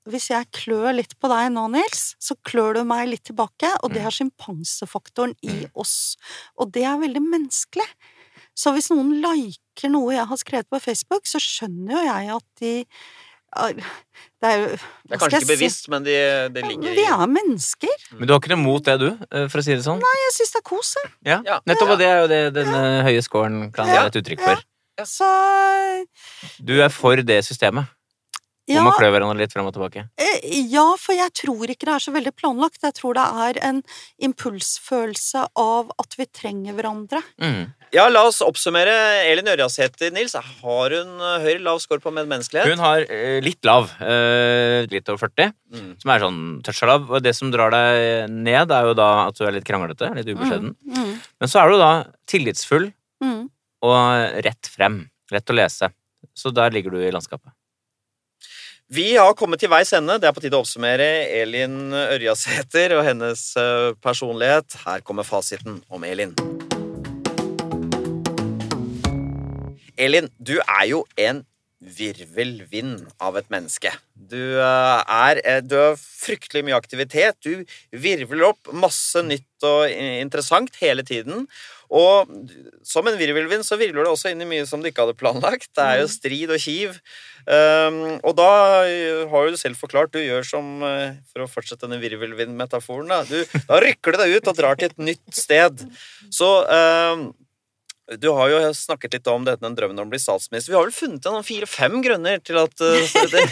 [0.08, 3.94] hvis jeg klør litt på deg nå, Nils, så klør du meg litt tilbake, og
[3.94, 6.16] det er sjimpansefaktoren i oss.
[6.60, 7.86] Og det er veldig menneskelig.
[8.54, 12.44] Så hvis noen liker noe jeg har skrevet på Facebook, så skjønner jo jeg at
[12.60, 12.74] de
[13.54, 16.14] Det er jo Det er kanskje ikke bevisst, men de,
[16.54, 18.06] det ligger Vi er mennesker.
[18.18, 20.00] Men du har ikke noe mot det, du, eh, for å si det sånn?
[20.02, 20.94] Nei, Jeg syns det er kos.
[21.24, 21.40] Ja.
[21.46, 21.58] Ja.
[21.66, 24.02] Nettopp, og det er jo det denne høye scoren kan Ja.
[24.02, 24.64] være et uttrykk for.
[25.06, 25.28] Så
[26.62, 27.86] Du er for det systemet,
[28.66, 30.06] hvor Om å klø hverandre litt frem og tilbake.
[30.16, 30.40] eh,
[30.72, 32.80] ja, for jeg tror ikke det er så veldig planlagt.
[32.82, 33.82] Jeg tror det er en
[34.48, 37.20] impulsfølelse av at vi trenger hverandre.
[37.42, 37.72] Mm.
[37.94, 38.94] Ja, la oss oppsummere.
[39.30, 42.72] Elin Ørjasæter, Nils, har hun eh, høy lav score på medmenneskelighet?
[42.74, 45.94] Hun har eh, litt lav, eh, litt over 40, Mm.
[45.98, 47.08] som er sånn toucha lav.
[47.10, 50.28] Og det som drar deg ned, er jo da at du er litt kranglete, litt
[50.30, 50.76] ubeskjeden.
[50.86, 51.88] Mm, Men så er du da
[52.30, 52.92] tillitsfull
[53.24, 53.40] mm,
[53.82, 55.00] og rett frem.
[55.34, 55.90] Lett å lese.
[56.34, 57.50] Så der ligger du i landskapet.
[58.94, 60.20] Vi har kommet til veis ende.
[60.22, 61.06] Det er på tide å oppsummere
[61.40, 64.76] Elin Ørjasæter og hennes eh, personlighet.
[64.84, 66.34] Her kommer fasiten om Elin.
[69.98, 71.42] Elin, du er jo en
[71.82, 73.92] virvelvind av et menneske.
[74.14, 77.36] Du eh, er, eh, du har fryktelig mye aktivitet.
[77.44, 81.46] Du virvler opp masse nytt og interessant hele tiden.
[81.94, 82.30] Og
[82.86, 85.70] som en virvelvind så virvler det også inn i mye som du ikke hadde planlagt.
[85.76, 86.98] Det er jo strid og kiv.
[87.44, 88.50] Um, og da
[88.88, 93.20] eh, har jo du selv forklart, du gjør som For å fortsette denne virvelvindmetaforen, da.
[93.28, 95.84] Du, da rykker du deg ut og drar til et nytt sted.
[96.32, 97.28] Så um,
[98.20, 100.74] du har jo snakket litt om dette, den drømmen om å bli statsminister.
[100.74, 103.44] Vi har vel funnet noen fire-fem grunner til at uh, det,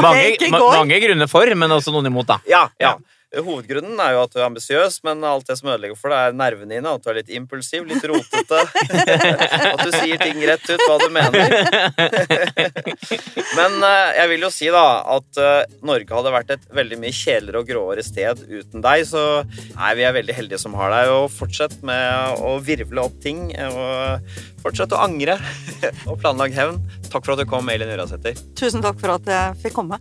[0.00, 2.38] Mange, ma mange grunner for, men også noen imot, da.
[2.48, 2.96] Ja, ja.
[3.32, 6.36] Hovedgrunnen er jo at du er ambisiøs, men alt det som ødelegger for deg, er
[6.36, 6.90] nervene dine.
[6.92, 8.60] At du er litt impulsiv, litt rotete.
[9.72, 11.54] at du sier ting rett ut hva du mener.
[13.58, 14.84] men eh, jeg vil jo si da
[15.16, 19.06] at eh, Norge hadde vært et veldig mye kjedeligere og gråere sted uten deg.
[19.08, 21.16] Så nei, vi er veldig heldige som har deg.
[21.16, 23.48] Og fortsett med å virvle opp ting.
[23.72, 25.40] Og fortsett å angre
[26.10, 26.82] og planlegge hevn.
[27.08, 28.36] Takk for at du kom, Elin Urasæter.
[28.60, 30.00] Tusen takk for at jeg fikk komme.